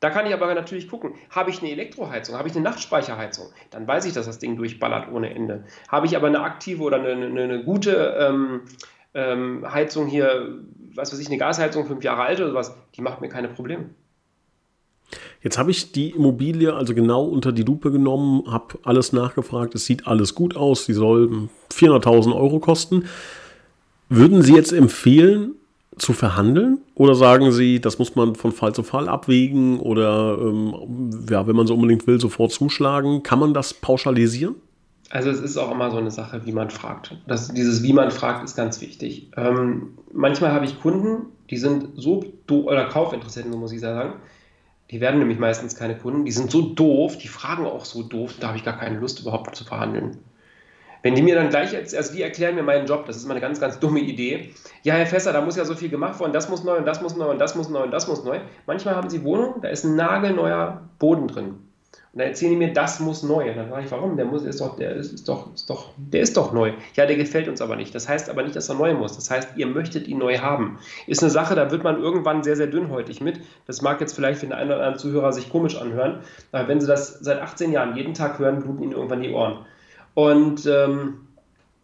Da 0.00 0.10
kann 0.10 0.26
ich 0.26 0.32
aber 0.32 0.54
natürlich 0.54 0.88
gucken, 0.88 1.14
habe 1.30 1.50
ich 1.50 1.60
eine 1.60 1.72
Elektroheizung, 1.72 2.36
habe 2.36 2.48
ich 2.48 2.54
eine 2.54 2.62
Nachtspeicherheizung, 2.62 3.48
dann 3.70 3.88
weiß 3.88 4.04
ich, 4.04 4.12
dass 4.12 4.26
das 4.26 4.38
Ding 4.38 4.56
durchballert 4.56 5.10
ohne 5.10 5.34
Ende. 5.34 5.64
Habe 5.88 6.06
ich 6.06 6.16
aber 6.16 6.28
eine 6.28 6.40
aktive 6.40 6.84
oder 6.84 6.98
eine, 6.98 7.10
eine, 7.10 7.42
eine 7.42 7.64
gute 7.64 8.16
ähm, 8.20 8.60
ähm, 9.14 9.66
Heizung 9.72 10.06
hier, 10.06 10.60
was 10.94 11.12
weiß 11.12 11.18
ich, 11.18 11.26
eine 11.26 11.38
Gasheizung, 11.38 11.86
fünf 11.86 12.04
Jahre 12.04 12.22
alt 12.22 12.38
oder 12.38 12.50
sowas, 12.50 12.76
die 12.94 13.02
macht 13.02 13.20
mir 13.20 13.28
keine 13.28 13.48
Probleme. 13.48 13.86
Jetzt 15.42 15.58
habe 15.58 15.70
ich 15.70 15.92
die 15.92 16.10
Immobilie 16.10 16.74
also 16.74 16.94
genau 16.94 17.24
unter 17.24 17.52
die 17.52 17.62
Lupe 17.62 17.90
genommen, 17.90 18.44
habe 18.50 18.78
alles 18.82 19.12
nachgefragt, 19.12 19.74
es 19.74 19.86
sieht 19.86 20.06
alles 20.06 20.34
gut 20.34 20.56
aus, 20.56 20.84
sie 20.84 20.92
soll 20.92 21.48
400.000 21.72 22.34
Euro 22.34 22.58
kosten. 22.58 23.04
Würden 24.10 24.42
Sie 24.42 24.54
jetzt 24.54 24.72
empfehlen, 24.72 25.54
zu 25.98 26.12
verhandeln? 26.12 26.78
Oder 26.94 27.14
sagen 27.14 27.52
Sie, 27.52 27.80
das 27.80 27.98
muss 27.98 28.16
man 28.16 28.34
von 28.34 28.52
Fall 28.52 28.74
zu 28.74 28.82
Fall 28.82 29.08
abwägen 29.08 29.80
oder 29.80 30.38
ähm, 30.40 31.26
ja, 31.28 31.46
wenn 31.46 31.56
man 31.56 31.66
so 31.66 31.74
unbedingt 31.74 32.06
will, 32.06 32.20
sofort 32.20 32.52
zuschlagen? 32.52 33.22
Kann 33.22 33.38
man 33.38 33.54
das 33.54 33.74
pauschalisieren? 33.74 34.54
Also 35.10 35.30
es 35.30 35.40
ist 35.40 35.56
auch 35.56 35.72
immer 35.72 35.90
so 35.90 35.96
eine 35.96 36.10
Sache, 36.10 36.42
wie 36.44 36.52
man 36.52 36.70
fragt. 36.70 37.16
Das, 37.26 37.48
dieses 37.48 37.82
wie 37.82 37.92
man 37.92 38.10
fragt 38.10 38.44
ist 38.44 38.56
ganz 38.56 38.80
wichtig. 38.80 39.30
Ähm, 39.36 39.94
manchmal 40.12 40.52
habe 40.52 40.66
ich 40.66 40.80
Kunden, 40.80 41.26
die 41.50 41.56
sind 41.56 41.88
so 41.96 42.24
doof, 42.46 42.66
oder 42.66 42.84
Kaufinteressenten, 42.84 43.52
so 43.52 43.58
muss 43.58 43.72
ich 43.72 43.80
sagen, 43.80 44.14
die 44.90 45.00
werden 45.00 45.18
nämlich 45.18 45.38
meistens 45.38 45.76
keine 45.76 45.96
Kunden, 45.96 46.24
die 46.24 46.32
sind 46.32 46.50
so 46.50 46.62
doof, 46.62 47.18
die 47.18 47.28
fragen 47.28 47.66
auch 47.66 47.84
so 47.84 48.02
doof, 48.02 48.34
da 48.40 48.48
habe 48.48 48.58
ich 48.58 48.64
gar 48.64 48.78
keine 48.78 48.98
Lust 48.98 49.20
überhaupt 49.20 49.54
zu 49.54 49.64
verhandeln. 49.64 50.18
Wenn 51.02 51.14
die 51.14 51.22
mir 51.22 51.36
dann 51.36 51.50
gleich, 51.50 51.76
also 51.76 52.12
die 52.12 52.22
erklären 52.22 52.56
mir 52.56 52.62
meinen 52.62 52.86
Job, 52.86 53.06
das 53.06 53.16
ist 53.16 53.26
mal 53.26 53.34
eine 53.34 53.40
ganz, 53.40 53.60
ganz 53.60 53.78
dumme 53.78 54.00
Idee. 54.00 54.52
Ja, 54.82 54.94
Herr 54.94 55.06
Fässer, 55.06 55.32
da 55.32 55.40
muss 55.40 55.56
ja 55.56 55.64
so 55.64 55.74
viel 55.76 55.88
gemacht 55.88 56.18
werden, 56.18 56.32
das 56.32 56.48
muss 56.48 56.64
neu 56.64 56.76
und 56.76 56.86
das 56.86 57.00
muss 57.00 57.16
neu 57.16 57.30
und 57.30 57.38
das 57.38 57.54
muss 57.54 57.68
neu 57.68 57.84
und 57.84 57.92
das 57.92 58.08
muss 58.08 58.24
neu. 58.24 58.40
Manchmal 58.66 58.96
haben 58.96 59.08
sie 59.08 59.22
Wohnungen, 59.22 59.60
da 59.60 59.68
ist 59.68 59.84
ein 59.84 59.94
nagelneuer 59.94 60.88
Boden 60.98 61.28
drin. 61.28 61.67
Und 62.12 62.20
dann 62.20 62.28
erzählen 62.28 62.52
die 62.52 62.56
mir, 62.56 62.72
das 62.72 63.00
muss 63.00 63.22
neu. 63.22 63.50
Und 63.50 63.56
dann 63.56 63.68
frage 63.68 63.84
ich, 63.84 63.90
warum? 63.90 64.16
Der 64.16 64.24
muss, 64.24 64.42
ist 64.42 64.60
doch, 64.60 64.76
der 64.76 64.96
ist, 64.96 65.12
ist, 65.12 65.28
doch, 65.28 65.52
ist 65.54 65.68
doch, 65.68 65.90
der 65.96 66.22
ist 66.22 66.36
doch 66.38 66.52
neu. 66.52 66.72
Ja, 66.94 67.04
der 67.04 67.16
gefällt 67.16 67.48
uns 67.48 67.60
aber 67.60 67.76
nicht. 67.76 67.94
Das 67.94 68.08
heißt 68.08 68.30
aber 68.30 68.42
nicht, 68.42 68.56
dass 68.56 68.68
er 68.70 68.76
neu 68.76 68.94
muss. 68.94 69.14
Das 69.16 69.30
heißt, 69.30 69.56
ihr 69.56 69.66
möchtet 69.66 70.08
ihn 70.08 70.18
neu 70.18 70.38
haben. 70.38 70.78
Ist 71.06 71.22
eine 71.22 71.30
Sache, 71.30 71.54
da 71.54 71.70
wird 71.70 71.84
man 71.84 72.00
irgendwann 72.00 72.42
sehr, 72.42 72.56
sehr 72.56 72.66
dünnhäutig 72.66 73.20
mit. 73.20 73.40
Das 73.66 73.82
mag 73.82 74.00
jetzt 74.00 74.14
vielleicht 74.14 74.40
für 74.40 74.46
den 74.46 74.54
einen 74.54 74.70
oder 74.70 74.78
anderen 74.78 74.98
Zuhörer 74.98 75.32
sich 75.32 75.50
komisch 75.50 75.76
anhören. 75.76 76.20
Aber 76.50 76.66
wenn 76.66 76.80
sie 76.80 76.86
das 76.86 77.18
seit 77.20 77.42
18 77.42 77.72
Jahren 77.72 77.94
jeden 77.94 78.14
Tag 78.14 78.38
hören, 78.38 78.62
bluten 78.62 78.82
ihnen 78.82 78.92
irgendwann 78.92 79.20
die 79.20 79.30
Ohren. 79.30 79.66
Und 80.14 80.64
ähm, 80.66 81.28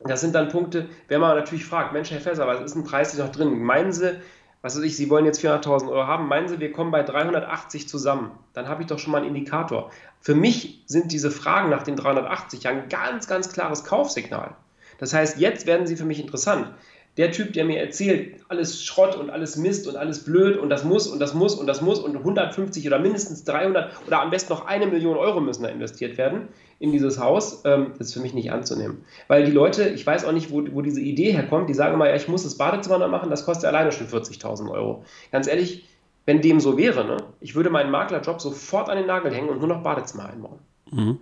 das 0.00 0.22
sind 0.22 0.34
dann 0.34 0.48
Punkte, 0.48 0.86
wenn 1.08 1.20
man 1.20 1.36
natürlich 1.36 1.66
fragt, 1.66 1.92
Mensch, 1.92 2.10
Herr 2.10 2.20
Fesser, 2.20 2.46
was 2.46 2.60
ist 2.60 2.76
ein 2.76 2.84
Preis 2.84 3.16
noch 3.18 3.30
drin? 3.30 3.62
Meinen 3.62 3.92
Sie, 3.92 4.16
was 4.64 4.78
weiß 4.78 4.82
ich, 4.84 4.96
Sie 4.96 5.10
wollen 5.10 5.26
jetzt 5.26 5.44
400.000 5.44 5.90
Euro 5.90 6.06
haben, 6.06 6.26
meinen 6.26 6.48
Sie, 6.48 6.58
wir 6.58 6.72
kommen 6.72 6.90
bei 6.90 7.02
380 7.02 7.86
zusammen? 7.86 8.30
Dann 8.54 8.66
habe 8.66 8.80
ich 8.80 8.88
doch 8.88 8.98
schon 8.98 9.12
mal 9.12 9.18
einen 9.18 9.26
Indikator. 9.26 9.90
Für 10.20 10.34
mich 10.34 10.82
sind 10.86 11.12
diese 11.12 11.30
Fragen 11.30 11.68
nach 11.68 11.82
den 11.82 11.96
380 11.96 12.62
ja 12.62 12.70
ein 12.70 12.88
ganz, 12.88 13.26
ganz 13.26 13.52
klares 13.52 13.84
Kaufsignal. 13.84 14.56
Das 14.96 15.12
heißt, 15.12 15.38
jetzt 15.38 15.66
werden 15.66 15.86
sie 15.86 15.96
für 15.96 16.06
mich 16.06 16.18
interessant. 16.18 16.72
Der 17.16 17.30
Typ, 17.30 17.52
der 17.52 17.64
mir 17.64 17.78
erzählt, 17.78 18.40
alles 18.48 18.84
Schrott 18.84 19.14
und 19.14 19.30
alles 19.30 19.56
Mist 19.56 19.86
und 19.86 19.96
alles 19.96 20.24
blöd 20.24 20.56
und 20.58 20.68
das 20.68 20.82
muss 20.82 21.06
und 21.06 21.20
das 21.20 21.32
muss 21.32 21.54
und 21.54 21.66
das 21.68 21.80
muss 21.80 22.00
und 22.00 22.16
150 22.16 22.86
oder 22.86 22.98
mindestens 22.98 23.44
300 23.44 23.92
oder 24.06 24.20
am 24.20 24.30
besten 24.30 24.52
noch 24.52 24.66
eine 24.66 24.86
Million 24.86 25.16
Euro 25.16 25.40
müssen 25.40 25.62
da 25.62 25.68
investiert 25.68 26.18
werden 26.18 26.48
in 26.80 26.92
dieses 26.92 27.18
Haus, 27.18 27.62
ähm, 27.64 27.92
das 27.98 28.08
ist 28.08 28.14
für 28.14 28.20
mich 28.20 28.34
nicht 28.34 28.52
anzunehmen. 28.52 29.04
Weil 29.28 29.44
die 29.44 29.52
Leute, 29.52 29.88
ich 29.88 30.06
weiß 30.06 30.24
auch 30.24 30.32
nicht, 30.32 30.50
wo, 30.50 30.64
wo 30.72 30.82
diese 30.82 31.00
Idee 31.00 31.32
herkommt, 31.32 31.68
die 31.68 31.74
sagen 31.74 31.94
immer, 31.94 32.08
ja, 32.08 32.16
ich 32.16 32.28
muss 32.28 32.42
das 32.42 32.56
Badezimmer 32.56 32.98
noch 32.98 33.08
machen, 33.08 33.30
das 33.30 33.44
kostet 33.44 33.66
alleine 33.66 33.92
schon 33.92 34.08
40.000 34.08 34.70
Euro. 34.70 35.04
Ganz 35.30 35.46
ehrlich, 35.46 35.88
wenn 36.26 36.40
dem 36.40 36.60
so 36.60 36.76
wäre, 36.76 37.04
ne, 37.04 37.18
ich 37.40 37.54
würde 37.54 37.70
meinen 37.70 37.90
Maklerjob 37.90 38.40
sofort 38.40 38.88
an 38.88 38.96
den 38.96 39.06
Nagel 39.06 39.32
hängen 39.32 39.48
und 39.48 39.58
nur 39.58 39.68
noch 39.68 39.82
Badezimmer 39.82 40.28
einbauen. 40.28 40.58
Mhm. 40.90 41.18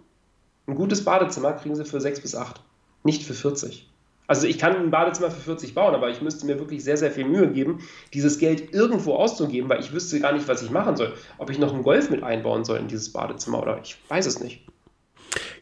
Ein 0.67 0.75
gutes 0.75 1.05
Badezimmer 1.05 1.53
kriegen 1.53 1.75
sie 1.75 1.85
für 1.85 2.01
6 2.01 2.21
bis 2.21 2.35
8, 2.35 2.61
nicht 3.05 3.25
für 3.25 3.35
40. 3.35 3.92
Also 4.33 4.47
ich 4.47 4.57
kann 4.57 4.75
ein 4.75 4.91
Badezimmer 4.91 5.31
für 5.31 5.43
40 5.43 5.75
bauen, 5.75 5.95
aber 5.95 6.09
ich 6.09 6.23
müsste 6.23 6.47
mir 6.47 6.59
wirklich 6.59 6.83
sehr, 6.83 6.97
sehr 6.97 7.11
viel 7.11 7.27
Mühe 7.27 7.53
geben, 7.53 7.81
dieses 8.15 8.39
Geld 8.39 8.73
irgendwo 8.73 9.13
auszugeben, 9.13 9.69
weil 9.69 9.81
ich 9.81 9.93
wüsste 9.93 10.21
gar 10.21 10.33
nicht, 10.33 10.49
was 10.49 10.63
ich 10.63 10.71
machen 10.71 10.97
soll. 10.97 11.13
Ob 11.37 11.51
ich 11.51 11.59
noch 11.59 11.75
einen 11.75 11.83
Golf 11.83 12.09
mit 12.09 12.23
einbauen 12.23 12.65
soll 12.65 12.79
in 12.79 12.89
dieses 12.89 13.13
Badezimmer 13.13 13.61
oder 13.61 13.79
ich 13.83 13.95
weiß 14.09 14.25
es 14.25 14.41
nicht. 14.41 14.65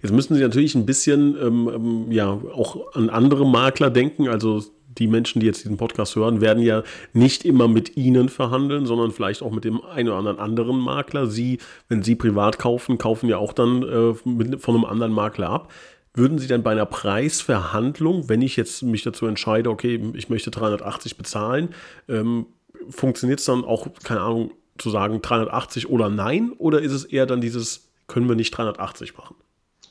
Jetzt 0.03 0.13
müssen 0.13 0.37
Sie 0.37 0.41
natürlich 0.41 0.77
ein 0.77 0.87
bisschen 0.87 1.37
ähm, 1.43 1.69
ähm 1.75 2.13
ja 2.13 2.29
auch 2.31 2.95
an 2.95 3.11
andere 3.11 3.45
Makler 3.45 3.91
denken. 3.91 4.29
Also 4.29 4.63
die 4.87 5.09
Menschen, 5.09 5.41
die 5.41 5.47
jetzt 5.47 5.65
diesen 5.65 5.77
Podcast 5.77 6.15
hören, 6.15 6.41
werden 6.41 6.63
ja 6.63 6.85
nicht 7.13 7.45
immer 7.45 7.67
mit 7.67 7.97
Ihnen 7.97 8.29
verhandeln, 8.29 8.87
sondern 8.87 9.11
vielleicht 9.11 9.43
auch 9.43 9.51
mit 9.51 9.65
dem 9.65 9.83
einen 9.83 10.11
oder 10.11 10.19
anderen 10.19 10.39
anderen 10.39 10.79
Makler. 10.79 11.27
Sie, 11.27 11.59
wenn 11.89 12.05
Sie 12.05 12.15
privat 12.15 12.61
kaufen, 12.61 12.99
kaufen 12.99 13.29
ja 13.29 13.39
auch 13.39 13.53
dann 13.53 13.83
äh, 13.83 14.15
mit, 14.29 14.63
von 14.63 14.77
einem 14.77 14.85
anderen 14.85 15.13
Makler 15.13 15.51
ab. 15.51 15.73
Würden 16.15 16.39
Sie 16.39 16.49
denn 16.49 16.63
bei 16.63 16.73
einer 16.73 16.87
Preisverhandlung, 16.87 18.29
wenn 18.29 18.43
ich 18.43 18.57
jetzt 18.57 18.83
mich 18.83 19.03
dazu 19.03 19.27
entscheide, 19.27 19.71
okay, 19.71 20.01
ich 20.15 20.29
möchte 20.29 20.51
380 20.51 21.17
bezahlen, 21.17 21.75
ähm, 22.09 22.47
funktioniert 22.89 23.39
es 23.39 23.47
dann 23.47 23.65
auch, 23.65 23.89
keine 24.03 24.21
Ahnung, 24.23 24.53
zu 24.79 24.91
sagen 24.91 25.23
380 25.23 25.89
oder 25.89 26.09
nein? 26.09 26.53
Oder 26.59 26.81
ist 26.81 26.93
es 26.93 27.05
eher 27.05 27.27
dann 27.27 27.41
dieses, 27.41 27.89
können 28.09 28.29
wir 28.29 28.35
nicht 28.35 28.51
380 28.51 29.17
machen? 29.17 29.37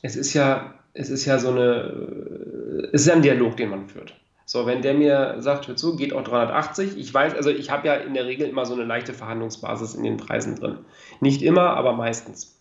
Es 0.02 0.16
ist 0.16 0.34
ja, 0.34 0.74
es 0.92 1.08
ist 1.08 1.24
ja 1.24 1.38
so 1.38 1.50
eine, 1.50 2.88
es 2.92 3.02
ist 3.02 3.10
ein 3.10 3.22
Dialog, 3.22 3.56
den 3.56 3.70
man 3.70 3.88
führt. 3.88 4.14
So, 4.44 4.66
wenn 4.66 4.82
der 4.82 4.94
mir 4.94 5.36
sagt, 5.38 5.68
hör 5.68 5.76
zu, 5.76 5.94
geht 5.94 6.12
auch 6.12 6.24
380, 6.24 6.96
ich 6.98 7.14
weiß, 7.14 7.34
also 7.34 7.50
ich 7.50 7.70
habe 7.70 7.86
ja 7.86 7.94
in 7.94 8.14
der 8.14 8.26
Regel 8.26 8.48
immer 8.48 8.66
so 8.66 8.74
eine 8.74 8.84
leichte 8.84 9.14
Verhandlungsbasis 9.14 9.94
in 9.94 10.02
den 10.02 10.16
Preisen 10.16 10.56
drin. 10.56 10.78
Nicht 11.20 11.42
immer, 11.42 11.70
aber 11.76 11.92
meistens. 11.92 12.59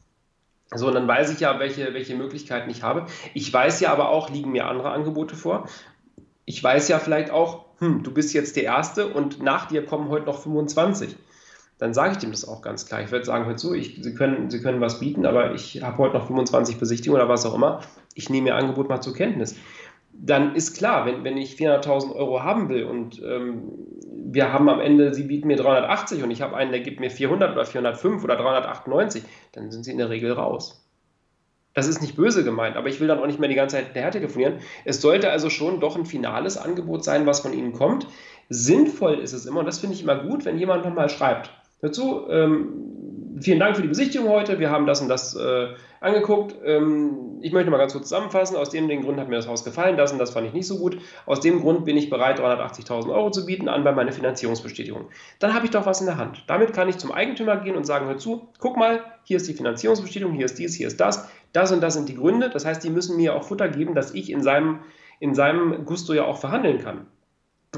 So, 0.74 0.88
und 0.88 0.94
dann 0.94 1.08
weiß 1.08 1.32
ich 1.32 1.40
ja, 1.40 1.60
welche, 1.60 1.94
welche 1.94 2.16
Möglichkeiten 2.16 2.70
ich 2.70 2.84
habe. 2.84 3.08
Ich 3.34 3.52
weiß 3.52 3.80
ja 3.80 3.92
aber 3.92 4.10
auch, 4.10 4.30
liegen 4.30 4.52
mir 4.52 4.68
andere 4.68 4.92
Angebote 4.92 5.36
vor. 5.36 5.68
Ich 6.46 6.64
weiß 6.64 6.88
ja 6.90 7.00
vielleicht 7.00 7.32
auch, 7.32 7.66
hm, 7.80 8.04
du 8.04 8.14
bist 8.14 8.34
jetzt 8.34 8.56
der 8.56 8.64
Erste 8.64 9.08
und 9.08 9.42
nach 9.42 9.68
dir 9.68 9.86
kommen 9.86 10.10
heute 10.10 10.26
noch 10.26 10.42
25. 10.42 11.16
Dann 11.80 11.94
sage 11.94 12.12
ich 12.12 12.18
dem 12.18 12.32
das 12.32 12.48
auch 12.48 12.62
ganz 12.62 12.86
klar. 12.86 13.02
Ich 13.02 13.12
werde 13.12 13.26
sagen, 13.26 13.46
hör 13.46 13.56
zu, 13.56 13.74
ich, 13.74 14.00
Sie, 14.02 14.14
können, 14.14 14.52
Sie 14.52 14.62
können 14.62 14.82
was 14.82 15.00
bieten, 15.00 15.26
aber 15.26 15.54
ich 15.54 15.82
habe 15.82 15.98
heute 15.98 16.18
noch 16.18 16.28
25 16.28 16.78
Besichtigungen 16.78 17.22
oder 17.22 17.32
was 17.32 17.46
auch 17.46 17.56
immer. 17.56 17.82
Ich 18.14 18.30
nehme 18.30 18.50
Ihr 18.50 18.56
Angebot 18.56 18.90
mal 18.90 19.02
zur 19.02 19.16
Kenntnis 19.16 19.56
dann 20.22 20.56
ist 20.56 20.76
klar, 20.76 21.06
wenn, 21.06 21.24
wenn 21.24 21.38
ich 21.38 21.56
400.000 21.56 22.14
Euro 22.14 22.44
haben 22.44 22.70
will 22.70 22.84
und 22.84 23.22
ähm, 23.24 23.64
wir 24.32 24.52
haben 24.52 24.70
am 24.70 24.80
Ende, 24.80 25.14
Sie 25.14 25.24
bieten 25.24 25.48
mir 25.48 25.56
380 25.56 26.24
und 26.24 26.32
ich 26.32 26.42
habe 26.42 26.56
einen, 26.56 26.72
der 26.72 26.82
gibt 26.82 27.00
mir 27.00 27.10
400 27.10 27.54
oder 27.54 27.66
405 27.66 28.24
oder 28.24 28.36
398, 28.36 29.24
dann 29.54 29.72
sind 29.72 29.84
Sie 29.84 29.92
in 29.92 29.98
der 29.98 30.10
Regel 30.10 30.32
raus. 30.34 30.86
Das 31.74 31.88
ist 31.88 32.02
nicht 32.02 32.16
böse 32.16 32.44
gemeint, 32.44 32.76
aber 32.76 32.90
ich 32.90 33.00
will 33.00 33.08
dann 33.08 33.20
auch 33.20 33.28
nicht 33.28 33.40
mehr 33.40 33.48
die 33.48 33.56
ganze 33.56 33.78
Zeit 33.78 33.86
hinterher 33.86 34.12
telefonieren. 34.12 34.56
Es 34.86 35.02
sollte 35.02 35.32
also 35.32 35.50
schon 35.50 35.80
doch 35.80 35.96
ein 35.96 36.06
finales 36.06 36.58
Angebot 36.58 37.04
sein, 37.04 37.26
was 37.26 37.40
von 37.40 37.54
Ihnen 37.54 37.74
kommt. 37.74 38.08
Sinnvoll 38.50 39.20
ist 39.20 39.34
es 39.34 39.46
immer, 39.46 39.62
und 39.62 39.68
das 39.68 39.80
finde 39.80 39.96
ich 39.96 40.04
immer 40.04 40.16
gut, 40.16 40.46
wenn 40.46 40.58
jemand 40.58 40.84
nochmal 40.84 41.10
schreibt. 41.10 41.52
Dazu, 41.82 42.28
ähm, 42.30 43.38
vielen 43.40 43.60
Dank 43.60 43.76
für 43.76 43.84
die 43.84 43.88
Besichtigung 43.88 44.28
heute. 44.28 44.60
Wir 44.60 44.70
haben 44.70 44.86
das 44.86 45.02
und 45.02 45.08
das 45.08 45.36
äh, 45.36 45.68
angeguckt. 46.02 46.56
Ähm, 46.64 47.40
ich 47.42 47.52
möchte 47.52 47.72
mal 47.72 47.78
ganz 47.78 47.94
kurz 47.94 48.10
zusammenfassen. 48.10 48.56
Aus 48.56 48.70
dem 48.70 48.88
den 48.88 49.02
Grund 49.02 49.20
hat 49.20 49.30
mir 49.30 49.36
das 49.36 49.48
Haus 49.48 49.64
gefallen. 49.64 49.98
Das 49.98 50.12
und 50.12 50.20
das 50.20 50.32
fand 50.32 50.48
ich 50.48 50.54
nicht 50.54 50.68
so 50.68 50.78
gut. 50.78 50.98
Aus 51.26 51.40
dem 51.40 51.62
Grund 51.62 51.86
bin 51.86 51.98
ich 51.98 52.10
bereit, 52.10 52.40
380.000 52.40 53.10
Euro 53.14 53.32
zu 53.32 53.46
bieten 53.46 53.68
an 53.68 53.84
bei 53.84 53.92
meiner 53.92 54.12
Finanzierungsbestätigung. 54.12 55.10
Dann 55.40 55.54
habe 55.54 55.66
ich 55.66 55.72
doch 55.72 55.86
was 55.86 56.00
in 56.00 56.08
der 56.08 56.18
Hand. 56.18 56.44
Damit 56.48 56.74
kann 56.74 56.90
ich 56.90 56.98
zum 56.98 57.12
Eigentümer 57.12 57.58
gehen 57.58 57.76
und 57.76 57.86
sagen: 57.86 58.08
Hör 58.08 58.18
zu, 58.18 58.48
guck 58.60 58.78
mal, 58.78 59.04
hier 59.24 59.38
ist 59.38 59.48
die 59.48 59.54
Finanzierungsbestätigung, 59.54 60.34
hier 60.34 60.46
ist 60.46 60.58
dies, 60.58 60.76
hier 60.76 60.88
ist 60.88 61.00
das. 61.00 61.30
Das 61.54 61.72
und 61.72 61.82
das 61.82 61.96
sind 61.96 62.10
die 62.10 62.16
Gründe. 62.16 62.50
Das 62.50 62.66
heißt, 62.66 62.84
die 62.84 62.90
müssen 62.90 63.18
mir 63.18 63.36
auch 63.36 63.44
Futter 63.44 63.70
geben, 63.70 63.96
dass 63.96 64.14
ich 64.14 64.32
in 64.32 64.44
seinem, 64.44 64.80
in 65.20 65.34
seinem 65.36 65.86
Gusto 65.86 66.14
ja 66.14 66.26
auch 66.26 66.38
verhandeln 66.38 66.80
kann. 66.80 67.08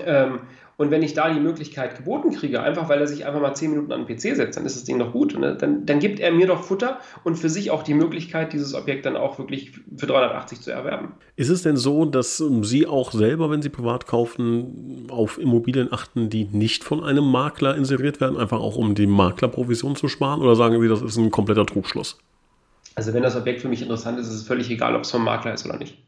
Ähm, 0.06 0.42
und 0.82 0.90
wenn 0.90 1.04
ich 1.04 1.14
da 1.14 1.32
die 1.32 1.40
Möglichkeit 1.40 1.96
geboten 1.96 2.32
kriege, 2.32 2.64
einfach 2.64 2.90
weil 2.90 3.00
er 3.00 3.06
sich 3.06 3.28
einfach 3.28 3.40
mal 3.40 3.54
zehn 3.54 3.70
Minuten 3.70 3.92
an 3.92 4.04
den 4.04 4.18
PC 4.18 4.36
setzt, 4.36 4.58
dann 4.58 4.66
ist 4.66 4.76
das 4.76 4.84
Ding 4.84 4.98
doch 4.98 5.12
gut. 5.12 5.38
Ne? 5.38 5.56
Dann, 5.56 5.86
dann 5.86 6.00
gibt 6.00 6.20
er 6.20 6.32
mir 6.32 6.48
doch 6.48 6.64
Futter 6.64 6.98
und 7.24 7.36
für 7.36 7.50
sich 7.50 7.70
auch 7.70 7.84
die 7.84 7.94
Möglichkeit, 7.94 8.52
dieses 8.52 8.74
Objekt 8.74 9.06
dann 9.06 9.16
auch 9.16 9.38
wirklich 9.38 9.74
für 9.96 10.08
380 10.08 10.60
zu 10.60 10.72
erwerben. 10.72 11.12
Ist 11.36 11.50
es 11.50 11.62
denn 11.62 11.78
so, 11.78 12.06
dass 12.06 12.40
ähm, 12.40 12.64
Sie 12.64 12.88
auch 12.88 13.12
selber, 13.12 13.52
wenn 13.52 13.62
Sie 13.62 13.70
privat 13.70 14.08
kaufen, 14.08 15.06
auf 15.12 15.38
Immobilien 15.38 15.94
achten, 15.94 16.32
die 16.32 16.46
nicht 16.46 16.84
von 16.84 17.04
einem 17.04 17.26
Makler 17.26 17.76
inseriert 17.76 18.20
werden, 18.20 18.36
einfach 18.36 18.60
auch 18.60 18.76
um 18.76 18.96
die 18.96 19.06
Maklerprovision 19.06 19.96
zu 19.96 20.08
sparen? 20.08 20.42
Oder 20.42 20.56
sagen 20.56 20.82
Sie, 20.82 20.88
das 20.88 21.04
ist 21.04 21.16
ein 21.16 21.30
kompletter 21.30 21.68
Trugschluss? 21.68 22.18
Also 22.96 23.14
wenn 23.14 23.22
das 23.22 23.36
Objekt 23.36 23.62
für 23.62 23.70
mich 23.70 23.84
interessant 23.84 24.18
ist, 24.18 24.30
ist 24.30 24.34
es 24.34 24.48
völlig 24.48 24.68
egal, 24.72 24.96
ob 24.96 25.04
es 25.04 25.12
vom 25.12 25.24
Makler 25.24 25.54
ist 25.54 25.64
oder 25.64 25.78
nicht. 25.78 26.00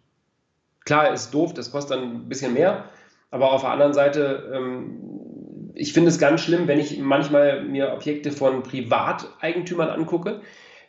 Klar, 0.83 1.13
ist 1.13 1.31
doof, 1.31 1.53
das 1.53 1.71
kostet 1.71 1.97
dann 1.97 2.11
ein 2.11 2.27
bisschen 2.27 2.55
mehr, 2.55 2.85
aber 3.33 3.51
auf 3.51 3.61
der 3.61 3.71
anderen 3.71 3.93
Seite, 3.93 4.51
ähm, 4.53 5.71
ich 5.73 5.91
finde 5.91 6.09
es 6.09 6.19
ganz 6.19 6.41
schlimm, 6.41 6.67
wenn 6.67 6.77
ich 6.77 6.99
manchmal 6.99 7.63
mir 7.63 7.91
Objekte 7.91 8.31
von 8.31 8.61
Privateigentümern 8.61 9.89
angucke. 9.89 10.41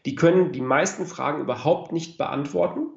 Die 0.04 0.14
können 0.14 0.52
die 0.52 0.60
meisten 0.60 1.06
Fragen 1.06 1.40
überhaupt 1.40 1.92
nicht 1.92 2.18
beantworten 2.18 2.88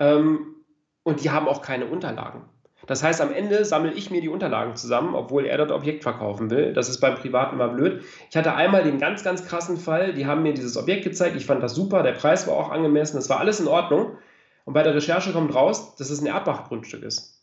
ähm, 0.00 0.56
und 1.04 1.22
die 1.22 1.30
haben 1.30 1.46
auch 1.46 1.62
keine 1.62 1.86
Unterlagen. 1.86 2.46
Das 2.88 3.04
heißt, 3.04 3.20
am 3.20 3.32
Ende 3.32 3.64
sammle 3.64 3.92
ich 3.92 4.10
mir 4.10 4.20
die 4.20 4.28
Unterlagen 4.28 4.74
zusammen, 4.74 5.14
obwohl 5.14 5.46
er 5.46 5.56
das 5.56 5.70
Objekt 5.70 6.02
verkaufen 6.02 6.50
will. 6.50 6.72
Das 6.72 6.88
ist 6.88 6.98
beim 6.98 7.14
Privaten 7.14 7.54
immer 7.54 7.68
blöd. 7.68 8.02
Ich 8.28 8.36
hatte 8.36 8.56
einmal 8.56 8.82
den 8.82 8.98
ganz, 8.98 9.22
ganz 9.22 9.46
krassen 9.46 9.76
Fall, 9.76 10.14
die 10.14 10.26
haben 10.26 10.42
mir 10.42 10.52
dieses 10.52 10.76
Objekt 10.76 11.04
gezeigt, 11.04 11.36
ich 11.36 11.46
fand 11.46 11.62
das 11.62 11.76
super, 11.76 12.02
der 12.02 12.12
Preis 12.12 12.48
war 12.48 12.54
auch 12.54 12.70
angemessen, 12.70 13.16
das 13.16 13.30
war 13.30 13.38
alles 13.38 13.60
in 13.60 13.68
Ordnung. 13.68 14.18
Und 14.64 14.72
bei 14.74 14.82
der 14.82 14.96
Recherche 14.96 15.32
kommt 15.32 15.54
raus, 15.54 15.94
dass 15.94 16.10
es 16.10 16.20
ein 16.20 16.26
Erdbach-Grundstück 16.26 17.04
ist. 17.04 17.33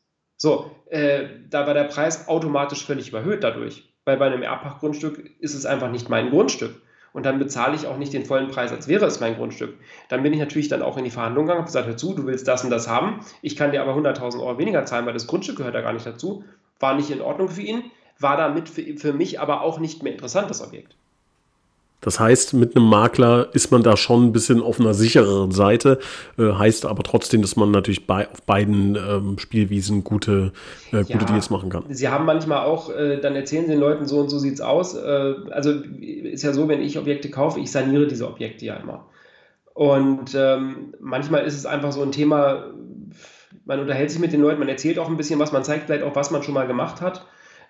So, 0.42 0.72
äh, 0.90 1.28
da 1.52 1.68
war 1.68 1.76
der 1.76 1.84
Preis 1.84 2.28
automatisch 2.28 2.84
völlig 2.84 3.10
überhöht 3.10 3.44
dadurch. 3.44 3.88
Weil 4.06 4.18
bei 4.18 4.26
einem 4.26 4.42
Erbpachtgrundstück 4.42 5.30
ist 5.40 5.54
es 5.54 5.68
einfach 5.68 5.92
nicht 5.92 6.10
mein 6.10 6.32
Grundstück. 6.32 6.82
Und 7.14 7.28
dann 7.28 7.38
bezahle 7.38 7.76
ich 7.76 7.86
auch 7.86 7.98
nicht 7.98 8.12
den 8.12 8.26
vollen 8.26 8.48
Preis, 8.48 8.72
als 8.72 8.88
wäre 8.88 9.06
es 9.06 9.20
mein 9.20 9.36
Grundstück. 9.36 9.78
Dann 10.10 10.24
bin 10.24 10.34
ich 10.34 10.40
natürlich 10.40 10.68
dann 10.68 10.82
auch 10.82 10.98
in 10.98 11.04
die 11.04 11.12
Verhandlung 11.12 11.46
gegangen 11.46 11.60
und 11.60 11.68
gesagt, 11.68 11.86
hör 11.86 11.96
zu, 11.96 12.16
du 12.16 12.26
willst 12.26 12.48
das 12.48 12.64
und 12.64 12.72
das 12.72 12.88
haben. 12.88 13.24
Ich 13.44 13.56
kann 13.56 13.72
dir 13.72 13.84
aber 13.84 13.94
100.000 13.96 14.40
Euro 14.40 14.58
weniger 14.58 14.84
zahlen, 14.88 15.06
weil 15.06 15.14
das 15.14 15.28
Grundstück 15.28 15.58
gehört 15.58 15.76
da 15.76 15.82
gar 15.82 15.94
nicht 15.94 16.08
dazu. 16.08 16.44
War 16.80 16.96
nicht 16.96 17.12
in 17.12 17.22
Ordnung 17.22 17.48
für 17.48 17.62
ihn, 17.62 17.84
war 18.18 18.36
damit 18.36 18.68
für, 18.68 18.82
für 18.98 19.14
mich 19.14 19.40
aber 19.40 19.62
auch 19.62 19.78
nicht 19.78 20.02
mehr 20.02 20.14
interessant, 20.14 20.50
das 20.50 20.64
Objekt. 20.64 20.96
Das 22.02 22.20
heißt, 22.20 22.56
mit 22.56 22.76
einem 22.76 22.88
Makler 22.88 23.50
ist 23.54 23.72
man 23.72 23.84
da 23.84 23.96
schon 23.96 24.26
ein 24.26 24.32
bisschen 24.32 24.62
auf 24.62 24.80
einer 24.80 24.96
sichereren 24.96 25.52
Seite, 25.52 26.00
äh, 26.38 26.52
heißt 26.52 26.86
aber 26.86 27.04
trotzdem, 27.04 27.42
dass 27.42 27.56
man 27.56 27.70
natürlich 27.70 28.08
bei, 28.08 28.28
auf 28.30 28.42
beiden 28.42 28.96
ähm, 28.96 29.38
Spielwiesen 29.38 30.04
gute, 30.04 30.52
äh, 30.92 31.04
gute 31.04 31.14
ja, 31.14 31.24
Deals 31.26 31.52
machen 31.52 31.70
kann. 31.70 31.84
Sie 31.90 32.10
haben 32.10 32.26
manchmal 32.26 32.66
auch, 32.66 32.90
äh, 32.90 33.22
dann 33.22 33.36
erzählen 33.36 33.66
sie 33.66 33.72
den 33.72 33.80
Leuten 33.80 34.08
so 34.08 34.20
und 34.20 34.30
so 34.30 34.40
sieht 34.40 34.56
es 34.56 34.62
aus. 34.62 34.96
Äh, 34.96 35.36
also 35.52 35.72
ist 35.72 36.44
ja 36.44 36.54
so, 36.54 36.68
wenn 36.68 36.82
ich 36.82 36.98
Objekte 36.98 37.30
kaufe, 37.30 37.60
ich 37.60 37.72
saniere 37.72 38.08
diese 38.08 38.28
Objekte 38.28 38.66
ja 38.66 38.76
immer. 38.76 39.06
Und 39.76 40.36
ähm, 40.36 40.96
manchmal 41.00 41.46
ist 41.46 41.56
es 41.56 41.68
einfach 41.68 41.92
so 41.92 42.02
ein 42.02 42.12
Thema, 42.12 42.66
man 43.66 43.80
unterhält 43.80 44.10
sich 44.10 44.20
mit 44.20 44.34
den 44.34 44.42
Leuten, 44.42 44.60
man 44.60 44.70
erzählt 44.70 44.98
auch 44.98 45.08
ein 45.08 45.18
bisschen 45.18 45.40
was, 45.40 45.52
man 45.52 45.64
zeigt 45.64 45.86
vielleicht 45.86 46.04
auch, 46.04 46.16
was 46.16 46.32
man 46.32 46.42
schon 46.42 46.56
mal 46.56 46.68
gemacht 46.68 47.00
hat 47.00 47.26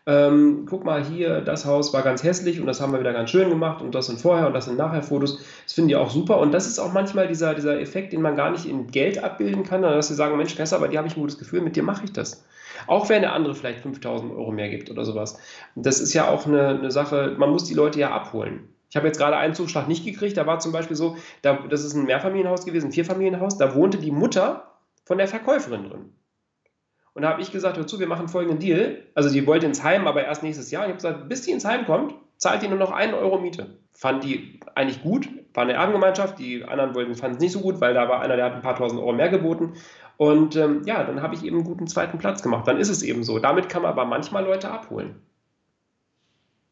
ähm, 0.08 0.66
guck 0.68 0.84
mal 0.84 1.04
hier, 1.04 1.42
das 1.42 1.66
Haus 1.66 1.94
war 1.94 2.02
ganz 2.02 2.24
hässlich 2.24 2.60
und 2.60 2.66
das 2.66 2.82
haben 2.82 2.92
wir 2.92 3.00
wieder 3.00 3.14
ganz 3.14 3.30
schön 3.30 3.50
gemacht 3.50 3.82
und 3.82 3.94
das 3.94 4.08
sind 4.08 4.20
vorher 4.20 4.48
und 4.48 4.54
das 4.54 4.66
sind 4.66 4.78
nachher 4.78 5.04
Fotos. 5.04 5.40
Das 5.64 5.74
finde 5.74 5.92
ich 5.92 5.96
auch 5.96 6.10
super 6.10 6.40
und 6.40 6.52
das 6.52 6.68
ist 6.68 6.80
auch 6.80 6.92
manchmal 6.92 7.28
dieser, 7.28 7.54
dieser 7.54 7.80
Effekt, 7.80 8.14
den 8.14 8.22
man 8.22 8.36
gar 8.36 8.50
nicht 8.52 8.66
in 8.66 8.88
Geld 8.88 9.24
abbilden 9.24 9.64
kann, 9.64 9.84
dass 9.84 10.08
sie 10.08 10.16
sagen, 10.16 10.38
Mensch, 10.38 10.56
Kessa, 10.56 10.80
bei 10.80 10.88
dir 10.88 10.98
habe 10.98 11.08
ich 11.08 11.16
ein 11.16 11.22
gutes 11.22 11.38
Gefühl, 11.38 11.62
mit 11.62 11.76
dir 11.76 11.84
mache 11.84 12.06
ich 12.06 12.14
das. 12.14 12.44
Auch 12.88 13.10
wenn 13.10 13.22
der 13.22 13.34
andere 13.34 13.54
vielleicht 13.54 13.82
5000 13.82 14.32
Euro 14.32 14.52
mehr 14.52 14.70
gibt 14.70 14.90
oder 14.90 15.06
sowas. 15.06 15.38
Das 15.76 16.00
ist 16.00 16.14
ja 16.14 16.30
auch 16.30 16.48
eine, 16.48 16.70
eine 16.70 16.92
Sache, 16.92 17.36
man 17.38 17.52
muss 17.52 17.66
die 17.66 17.76
Leute 17.76 18.00
ja 18.00 18.12
abholen. 18.12 18.70
Ich 18.90 18.96
habe 18.96 19.08
jetzt 19.08 19.20
gerade 19.20 19.38
einen 19.38 19.54
Zuschlag 19.54 19.88
nicht 19.88 20.04
gekriegt, 20.04 20.36
da 20.36 20.46
war 20.48 20.60
zum 20.60 20.72
Beispiel 20.72 20.98
so, 20.98 21.16
da, 21.44 21.60
das 21.70 21.86
ist 21.86 21.94
ein 21.94 22.06
Mehrfamilienhaus 22.06 22.66
gewesen, 22.66 22.88
ein 22.88 22.92
Vierfamilienhaus, 22.92 23.58
da 23.58 23.74
wohnte 23.76 24.00
die 24.00 24.12
Mutter 24.12 24.72
von 25.06 25.18
der 25.18 25.28
Verkäuferin 25.28 25.90
drin. 25.90 26.10
Und 27.14 27.24
da 27.24 27.30
habe 27.30 27.42
ich 27.42 27.52
gesagt, 27.52 27.78
hör 27.78 27.86
zu, 27.86 28.00
wir 28.00 28.08
machen 28.08 28.30
folgenden 28.30 28.60
Deal. 28.60 29.04
Also 29.16 29.30
die 29.30 29.46
wollte 29.46 29.66
ins 29.66 29.84
Heim, 29.84 30.08
aber 30.08 30.24
erst 30.24 30.44
nächstes 30.44 30.72
Jahr. 30.72 30.84
Ich 30.84 30.90
habe 30.90 30.96
gesagt, 30.96 31.30
bis 31.30 31.42
die 31.42 31.52
ins 31.52 31.66
Heim 31.66 31.86
kommt, 31.86 32.16
zahlt 32.38 32.62
die 32.62 32.68
nur 32.68 32.78
noch 32.78 32.92
einen 32.92 33.14
Euro 33.14 33.40
Miete. 33.40 33.68
Fand 33.94 34.24
die 34.24 34.60
eigentlich 34.76 35.04
gut, 35.04 35.28
war 35.54 35.64
eine 35.64 35.74
Erbengemeinschaft. 35.74 36.40
Die 36.40 36.64
anderen 36.64 36.96
wollten, 36.96 37.16
fanden 37.16 37.36
es 37.36 37.42
nicht 37.42 37.52
so 37.52 37.60
gut, 37.60 37.82
weil 37.82 37.94
da 37.94 38.08
war 38.08 38.22
einer, 38.22 38.38
der 38.38 38.46
hat 38.46 38.54
ein 38.54 38.62
paar 38.62 38.76
tausend 38.76 39.02
Euro 39.02 39.12
mehr 39.12 39.30
geboten. 39.30 39.74
Und 40.18 40.56
ähm, 40.56 40.84
ja, 40.86 41.04
dann 41.04 41.22
habe 41.22 41.36
ich 41.36 41.44
eben 41.44 41.58
einen 41.58 41.66
guten 41.66 41.88
zweiten 41.88 42.18
Platz 42.18 42.42
gemacht. 42.42 42.68
Dann 42.68 42.78
ist 42.78 42.90
es 42.90 43.04
eben 43.04 43.24
so. 43.24 43.40
Damit 43.40 43.68
kann 43.68 43.82
man 43.82 43.92
aber 43.92 44.06
manchmal 44.06 44.46
Leute 44.46 44.70
abholen. 44.70 45.16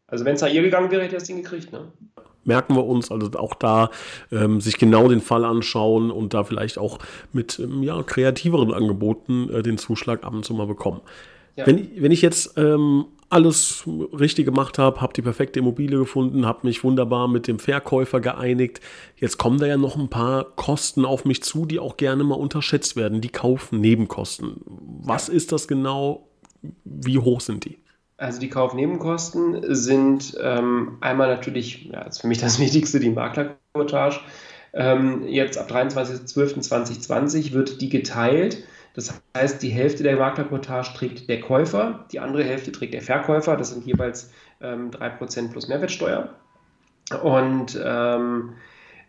Also 0.07 0.25
wenn 0.25 0.35
es 0.35 0.41
nach 0.41 0.49
ihr 0.49 0.61
gegangen 0.61 0.89
wäre, 0.89 1.03
hätte 1.03 1.15
er 1.15 1.19
das 1.19 1.27
Ding 1.27 1.37
gekriegt. 1.37 1.71
Ne? 1.71 1.91
Merken 2.43 2.75
wir 2.75 2.85
uns. 2.85 3.11
Also 3.11 3.29
auch 3.37 3.53
da 3.53 3.89
ähm, 4.31 4.61
sich 4.61 4.77
genau 4.77 5.07
den 5.07 5.21
Fall 5.21 5.45
anschauen 5.45 6.11
und 6.11 6.33
da 6.33 6.43
vielleicht 6.43 6.77
auch 6.77 6.99
mit 7.33 7.59
ähm, 7.59 7.83
ja, 7.83 8.01
kreativeren 8.03 8.73
Angeboten 8.73 9.49
äh, 9.49 9.63
den 9.63 9.77
Zuschlag 9.77 10.23
ab 10.23 10.33
und 10.33 10.45
zu 10.45 10.53
mal 10.53 10.67
bekommen. 10.67 11.01
Ja. 11.55 11.67
Wenn, 11.67 11.89
wenn 12.01 12.11
ich 12.11 12.21
jetzt 12.21 12.57
ähm, 12.57 13.05
alles 13.29 13.83
richtig 13.87 14.45
gemacht 14.45 14.79
habe, 14.79 15.01
habe 15.01 15.13
die 15.13 15.21
perfekte 15.21 15.59
Immobilie 15.59 15.99
gefunden, 15.99 16.45
habe 16.45 16.65
mich 16.65 16.83
wunderbar 16.83 17.27
mit 17.27 17.47
dem 17.47 17.59
Verkäufer 17.59 18.19
geeinigt. 18.19 18.81
Jetzt 19.17 19.37
kommen 19.37 19.59
da 19.59 19.67
ja 19.67 19.77
noch 19.77 19.95
ein 19.95 20.09
paar 20.09 20.45
Kosten 20.55 21.05
auf 21.05 21.25
mich 21.25 21.43
zu, 21.43 21.65
die 21.65 21.79
auch 21.79 21.97
gerne 21.97 22.23
mal 22.23 22.35
unterschätzt 22.35 22.95
werden. 22.95 23.21
Die 23.21 23.29
Kaufnebenkosten. 23.29 24.61
Was 25.03 25.27
ja. 25.27 25.35
ist 25.35 25.51
das 25.51 25.67
genau? 25.67 26.27
Wie 26.83 27.19
hoch 27.19 27.41
sind 27.41 27.65
die? 27.65 27.77
Also 28.19 28.39
die 28.39 28.49
Kaufnebenkosten 28.49 29.73
sind 29.75 30.37
ähm, 30.41 30.97
einmal 31.01 31.29
natürlich, 31.29 31.85
ja, 31.85 32.01
ist 32.01 32.21
für 32.21 32.27
mich 32.27 32.39
das 32.39 32.59
Wichtigste, 32.59 32.99
die 32.99 33.09
Maklerquotage. 33.09 34.19
Ähm, 34.73 35.27
jetzt 35.27 35.57
ab 35.57 35.71
23.12.2020 35.71 37.53
wird 37.53 37.81
die 37.81 37.89
geteilt 37.89 38.63
das 38.99 39.21
heißt, 39.37 39.61
die 39.61 39.69
Hälfte 39.69 40.03
der 40.03 40.17
Maklerquotage 40.17 40.93
trägt 40.93 41.29
der 41.29 41.39
Käufer, 41.39 42.05
die 42.11 42.19
andere 42.19 42.43
Hälfte 42.43 42.71
trägt 42.71 42.93
der 42.93 43.01
Verkäufer. 43.01 43.55
Das 43.55 43.69
sind 43.69 43.85
jeweils 43.85 44.31
ähm, 44.61 44.91
3% 44.91 45.51
plus 45.51 45.67
Mehrwertsteuer. 45.67 46.35
Und 47.23 47.79
ähm, 47.83 48.53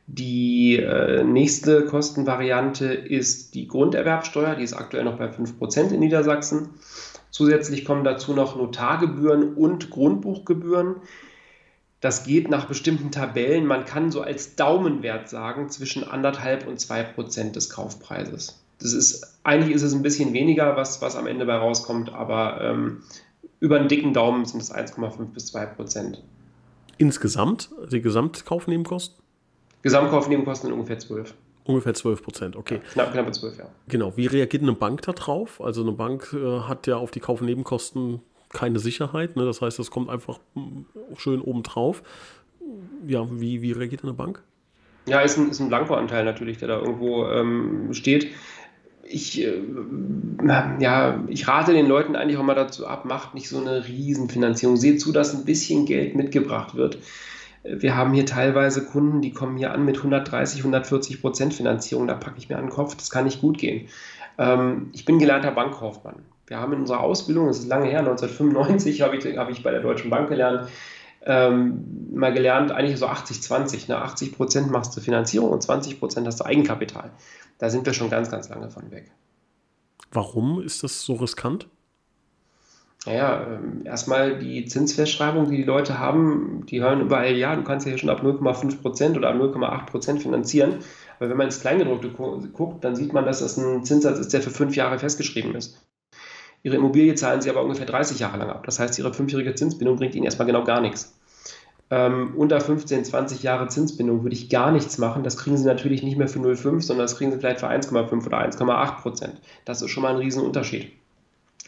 die 0.06 0.76
äh, 0.76 1.24
nächste 1.24 1.86
Kostenvariante 1.86 2.86
ist 2.86 3.54
die 3.54 3.68
Grunderwerbsteuer, 3.68 4.54
die 4.54 4.64
ist 4.64 4.74
aktuell 4.74 5.04
noch 5.04 5.18
bei 5.18 5.26
5% 5.26 5.92
in 5.92 6.00
Niedersachsen. 6.00 6.68
Zusätzlich 7.30 7.84
kommen 7.84 8.04
dazu 8.04 8.32
noch 8.34 8.56
Notargebühren 8.56 9.54
und 9.54 9.90
Grundbuchgebühren. 9.90 10.96
Das 12.00 12.24
geht 12.24 12.48
nach 12.48 12.66
bestimmten 12.66 13.10
Tabellen. 13.10 13.66
Man 13.66 13.84
kann 13.84 14.10
so 14.10 14.22
als 14.22 14.56
Daumenwert 14.56 15.28
sagen 15.28 15.68
zwischen 15.68 16.02
anderthalb 16.02 16.66
und 16.66 16.80
zwei 16.80 17.02
Prozent 17.02 17.56
des 17.56 17.70
Kaufpreises 17.70 18.60
das 18.80 18.92
ist, 18.92 19.38
eigentlich 19.44 19.74
ist 19.74 19.82
es 19.82 19.92
ein 19.92 20.02
bisschen 20.02 20.32
weniger, 20.32 20.76
was, 20.76 21.02
was 21.02 21.16
am 21.16 21.26
Ende 21.26 21.46
bei 21.46 21.54
rauskommt, 21.54 22.12
aber 22.12 22.60
ähm, 22.62 23.02
über 23.60 23.78
einen 23.78 23.88
dicken 23.88 24.14
Daumen 24.14 24.46
sind 24.46 24.60
es 24.62 24.74
1,5 24.74 25.26
bis 25.32 25.46
2 25.46 25.66
Prozent. 25.66 26.22
Insgesamt, 26.98 27.70
die 27.90 28.00
Gesamtkaufnebenkosten? 28.00 29.22
Gesamtkaufnebenkosten 29.82 30.68
sind 30.68 30.74
ungefähr 30.74 30.98
12. 30.98 31.34
Ungefähr 31.70 31.94
12 31.94 32.22
Prozent, 32.22 32.56
okay. 32.56 32.80
Ja, 32.94 33.04
knapp, 33.04 33.12
knapp 33.12 33.34
12, 33.34 33.58
ja. 33.58 33.64
Genau. 33.88 34.16
Wie 34.16 34.26
reagiert 34.26 34.62
eine 34.62 34.72
Bank 34.72 35.02
da 35.02 35.12
drauf? 35.12 35.60
Also 35.60 35.82
eine 35.82 35.92
Bank 35.92 36.34
äh, 36.34 36.60
hat 36.60 36.86
ja 36.86 36.96
auf 36.96 37.10
die 37.10 37.20
Kaufnebenkosten 37.20 38.20
keine 38.52 38.78
Sicherheit. 38.78 39.36
Ne? 39.36 39.44
Das 39.44 39.62
heißt, 39.62 39.78
das 39.78 39.90
kommt 39.90 40.10
einfach 40.10 40.38
hm, 40.54 40.86
schön 41.16 41.40
obendrauf. 41.40 42.02
Ja, 43.06 43.26
wie, 43.30 43.62
wie 43.62 43.72
reagiert 43.72 44.02
eine 44.02 44.12
Bank? 44.12 44.42
Ja, 45.06 45.20
ist 45.20 45.38
ein, 45.38 45.50
ist 45.50 45.60
ein 45.60 45.68
Blankoanteil 45.68 46.24
natürlich, 46.24 46.58
der 46.58 46.68
da 46.68 46.78
irgendwo 46.78 47.26
ähm, 47.26 47.92
steht 47.92 48.30
ich, 49.10 49.42
äh, 49.42 49.60
ja, 50.78 51.24
ich 51.28 51.48
rate 51.48 51.72
den 51.72 51.86
Leuten 51.86 52.16
eigentlich 52.16 52.38
auch 52.38 52.44
mal 52.44 52.54
dazu 52.54 52.86
ab, 52.86 53.04
macht 53.04 53.34
nicht 53.34 53.48
so 53.48 53.58
eine 53.58 53.86
Riesenfinanzierung. 53.86 54.76
Seht 54.76 55.00
zu, 55.00 55.12
dass 55.12 55.34
ein 55.34 55.44
bisschen 55.44 55.84
Geld 55.84 56.14
mitgebracht 56.14 56.76
wird. 56.76 56.98
Wir 57.62 57.94
haben 57.96 58.14
hier 58.14 58.24
teilweise 58.24 58.84
Kunden, 58.84 59.20
die 59.20 59.32
kommen 59.32 59.58
hier 59.58 59.72
an 59.72 59.84
mit 59.84 59.98
130, 59.98 60.60
140 60.60 61.20
Prozent 61.20 61.54
Finanzierung. 61.54 62.06
Da 62.06 62.14
packe 62.14 62.38
ich 62.38 62.48
mir 62.48 62.56
an 62.56 62.66
den 62.66 62.70
Kopf, 62.70 62.96
das 62.96 63.10
kann 63.10 63.24
nicht 63.24 63.40
gut 63.40 63.58
gehen. 63.58 63.88
Ähm, 64.38 64.90
ich 64.92 65.04
bin 65.04 65.18
gelernter 65.18 65.50
Bankkaufmann. 65.50 66.22
Wir 66.46 66.58
haben 66.58 66.72
in 66.72 66.80
unserer 66.80 67.00
Ausbildung, 67.00 67.46
das 67.46 67.58
ist 67.58 67.68
lange 67.68 67.86
her, 67.86 68.00
1995 68.00 69.02
habe 69.02 69.16
ich, 69.16 69.36
habe 69.36 69.52
ich 69.52 69.62
bei 69.62 69.70
der 69.70 69.80
Deutschen 69.80 70.10
Bank 70.10 70.28
gelernt, 70.28 70.68
ähm, 71.24 72.08
mal 72.12 72.32
gelernt, 72.32 72.72
eigentlich 72.72 72.98
so 72.98 73.06
80-20. 73.06 73.88
Ne? 73.88 73.98
80 73.98 74.36
Prozent 74.36 74.70
machst 74.70 74.96
du 74.96 75.00
Finanzierung 75.00 75.50
und 75.50 75.62
20 75.62 76.00
Prozent 76.00 76.26
hast 76.26 76.40
du 76.40 76.44
Eigenkapital. 76.44 77.10
Da 77.58 77.68
sind 77.68 77.84
wir 77.84 77.92
schon 77.92 78.08
ganz, 78.08 78.30
ganz 78.30 78.48
lange 78.48 78.70
von 78.70 78.90
weg. 78.90 79.12
Warum 80.10 80.62
ist 80.62 80.82
das 80.82 81.02
so 81.02 81.14
riskant? 81.14 81.68
Naja, 83.06 83.46
ähm, 83.46 83.82
erstmal 83.84 84.38
die 84.38 84.66
Zinsfestschreibung, 84.66 85.50
die 85.50 85.56
die 85.56 85.64
Leute 85.64 85.98
haben, 85.98 86.66
die 86.66 86.82
hören 86.82 87.00
überall, 87.00 87.34
ja, 87.34 87.56
du 87.56 87.62
kannst 87.62 87.86
ja 87.86 87.96
schon 87.96 88.10
ab 88.10 88.22
0,5 88.22 88.82
Prozent 88.82 89.16
oder 89.16 89.30
ab 89.30 89.36
0,8 89.36 89.86
Prozent 89.86 90.22
finanzieren. 90.22 90.80
Aber 91.18 91.30
wenn 91.30 91.36
man 91.36 91.46
ins 91.46 91.60
Kleingedruckte 91.60 92.10
guckt, 92.10 92.84
dann 92.84 92.96
sieht 92.96 93.12
man, 93.12 93.24
dass 93.24 93.40
das 93.40 93.56
ein 93.56 93.84
Zinssatz 93.84 94.18
ist, 94.18 94.32
der 94.32 94.42
für 94.42 94.50
fünf 94.50 94.76
Jahre 94.76 94.98
festgeschrieben 94.98 95.54
ist. 95.54 95.86
Ihre 96.62 96.76
Immobilie 96.76 97.14
zahlen 97.14 97.40
sie 97.40 97.48
aber 97.48 97.62
ungefähr 97.62 97.86
30 97.86 98.18
Jahre 98.18 98.36
lang 98.36 98.50
ab. 98.50 98.64
Das 98.66 98.78
heißt, 98.78 98.98
ihre 98.98 99.14
fünfjährige 99.14 99.54
Zinsbindung 99.54 99.96
bringt 99.96 100.14
ihnen 100.14 100.26
erstmal 100.26 100.46
genau 100.46 100.64
gar 100.64 100.82
nichts 100.82 101.14
ähm, 101.90 102.34
unter 102.36 102.60
15, 102.60 103.04
20 103.04 103.42
Jahre 103.42 103.68
Zinsbindung 103.68 104.22
würde 104.22 104.36
ich 104.36 104.48
gar 104.48 104.70
nichts 104.70 104.98
machen. 104.98 105.24
Das 105.24 105.36
kriegen 105.36 105.56
Sie 105.56 105.66
natürlich 105.66 106.02
nicht 106.02 106.16
mehr 106.16 106.28
für 106.28 106.38
0,5, 106.38 106.82
sondern 106.82 107.04
das 107.04 107.16
kriegen 107.16 107.32
Sie 107.32 107.38
vielleicht 107.38 107.60
für 107.60 107.68
1,5 107.68 108.26
oder 108.26 108.38
1,8 108.38 109.02
Prozent. 109.02 109.40
Das 109.64 109.82
ist 109.82 109.90
schon 109.90 110.04
mal 110.04 110.10
ein 110.10 110.20
Riesenunterschied. 110.20 110.92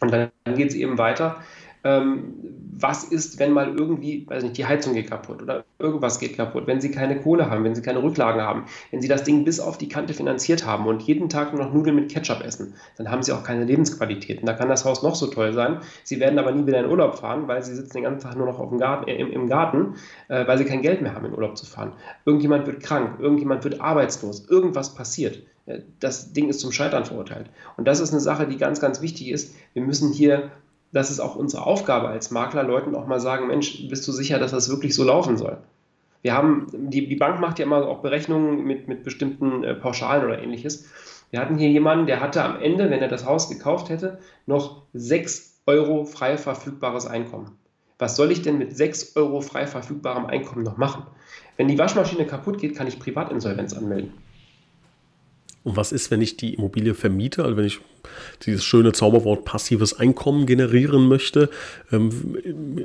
Und 0.02 0.12
dann 0.12 0.30
geht 0.56 0.70
es 0.70 0.74
eben 0.74 0.98
weiter 0.98 1.36
was 1.84 3.04
ist, 3.04 3.38
wenn 3.38 3.52
mal 3.52 3.76
irgendwie, 3.76 4.26
weiß 4.28 4.42
nicht, 4.42 4.56
die 4.56 4.66
Heizung 4.66 4.94
geht 4.94 5.08
kaputt 5.08 5.42
oder 5.42 5.64
irgendwas 5.78 6.18
geht 6.18 6.36
kaputt, 6.36 6.66
wenn 6.66 6.80
Sie 6.80 6.90
keine 6.90 7.20
Kohle 7.20 7.50
haben, 7.50 7.64
wenn 7.64 7.74
Sie 7.74 7.82
keine 7.82 8.02
Rücklagen 8.02 8.40
haben, 8.40 8.64
wenn 8.90 9.00
Sie 9.00 9.08
das 9.08 9.24
Ding 9.24 9.44
bis 9.44 9.60
auf 9.60 9.78
die 9.78 9.88
Kante 9.88 10.14
finanziert 10.14 10.66
haben 10.66 10.86
und 10.86 11.02
jeden 11.02 11.28
Tag 11.28 11.52
nur 11.52 11.64
noch 11.64 11.72
Nudeln 11.72 11.96
mit 11.96 12.10
Ketchup 12.10 12.42
essen, 12.44 12.74
dann 12.98 13.10
haben 13.10 13.22
Sie 13.22 13.32
auch 13.32 13.44
keine 13.44 13.64
Lebensqualität. 13.64 14.40
Und 14.40 14.46
da 14.46 14.54
kann 14.54 14.68
das 14.68 14.84
Haus 14.84 15.02
noch 15.02 15.14
so 15.14 15.26
toll 15.26 15.52
sein. 15.52 15.78
Sie 16.04 16.18
werden 16.20 16.38
aber 16.38 16.52
nie 16.52 16.66
wieder 16.66 16.80
in 16.80 16.86
Urlaub 16.90 17.18
fahren, 17.18 17.46
weil 17.46 17.62
Sie 17.62 17.74
sitzen 17.74 17.94
den 17.94 18.04
ganzen 18.04 18.26
Tag 18.26 18.36
nur 18.36 18.46
noch 18.46 18.58
auf 18.58 18.70
dem 18.70 18.78
Garten, 18.78 19.08
äh, 19.08 19.16
im, 19.16 19.30
im 19.30 19.48
Garten, 19.48 19.94
äh, 20.28 20.46
weil 20.46 20.58
Sie 20.58 20.64
kein 20.64 20.82
Geld 20.82 21.02
mehr 21.02 21.14
haben, 21.14 21.26
in 21.26 21.32
Urlaub 21.32 21.56
zu 21.56 21.66
fahren. 21.66 21.92
Irgendjemand 22.24 22.66
wird 22.66 22.82
krank, 22.82 23.18
irgendjemand 23.20 23.64
wird 23.64 23.80
arbeitslos, 23.80 24.48
irgendwas 24.48 24.94
passiert 24.94 25.42
äh, 25.66 25.80
das 26.00 26.32
Ding 26.32 26.48
ist 26.48 26.60
zum 26.60 26.72
Scheitern 26.72 27.04
verurteilt. 27.04 27.50
Und 27.76 27.86
das 27.86 28.00
ist 28.00 28.12
eine 28.12 28.20
Sache, 28.20 28.46
die 28.46 28.56
ganz, 28.56 28.80
ganz 28.80 29.02
wichtig 29.02 29.30
ist. 29.30 29.54
Wir 29.74 29.82
müssen 29.82 30.12
hier 30.12 30.50
das 30.92 31.10
ist 31.10 31.20
auch 31.20 31.36
unsere 31.36 31.66
Aufgabe 31.66 32.08
als 32.08 32.30
Makler, 32.30 32.62
Leuten 32.62 32.94
auch 32.94 33.06
mal 33.06 33.20
sagen, 33.20 33.48
Mensch, 33.48 33.88
bist 33.88 34.06
du 34.06 34.12
sicher, 34.12 34.38
dass 34.38 34.50
das 34.50 34.68
wirklich 34.68 34.94
so 34.94 35.04
laufen 35.04 35.36
soll? 35.36 35.58
Wir 36.20 36.34
haben, 36.34 36.66
die, 36.72 37.08
die 37.08 37.16
Bank 37.16 37.40
macht 37.40 37.58
ja 37.58 37.64
immer 37.64 37.86
auch 37.88 38.00
Berechnungen 38.00 38.64
mit, 38.64 38.86
mit 38.86 39.02
bestimmten 39.02 39.64
äh, 39.64 39.74
Pauschalen 39.74 40.24
oder 40.24 40.40
ähnliches. 40.40 40.88
Wir 41.30 41.40
hatten 41.40 41.56
hier 41.56 41.70
jemanden, 41.70 42.06
der 42.06 42.20
hatte 42.20 42.44
am 42.44 42.60
Ende, 42.60 42.90
wenn 42.90 43.00
er 43.00 43.08
das 43.08 43.26
Haus 43.26 43.48
gekauft 43.48 43.88
hätte, 43.88 44.18
noch 44.46 44.82
6 44.92 45.62
Euro 45.66 46.04
frei 46.04 46.36
verfügbares 46.36 47.06
Einkommen. 47.06 47.58
Was 47.98 48.16
soll 48.16 48.30
ich 48.30 48.42
denn 48.42 48.58
mit 48.58 48.76
6 48.76 49.16
Euro 49.16 49.40
frei 49.40 49.66
verfügbarem 49.66 50.26
Einkommen 50.26 50.62
noch 50.62 50.76
machen? 50.76 51.06
Wenn 51.56 51.68
die 51.68 51.78
Waschmaschine 51.78 52.26
kaputt 52.26 52.58
geht, 52.58 52.76
kann 52.76 52.86
ich 52.86 52.98
Privatinsolvenz 52.98 53.74
anmelden. 53.74 54.12
Und 55.64 55.76
was 55.76 55.92
ist, 55.92 56.10
wenn 56.10 56.20
ich 56.20 56.36
die 56.36 56.54
Immobilie 56.54 56.94
vermiete, 56.94 57.44
also 57.44 57.56
wenn 57.56 57.64
ich 57.64 57.80
dieses 58.44 58.64
schöne 58.64 58.92
Zauberwort 58.92 59.44
passives 59.44 59.96
Einkommen 59.96 60.44
generieren 60.44 61.06
möchte? 61.06 61.50
Ähm, 61.92 62.36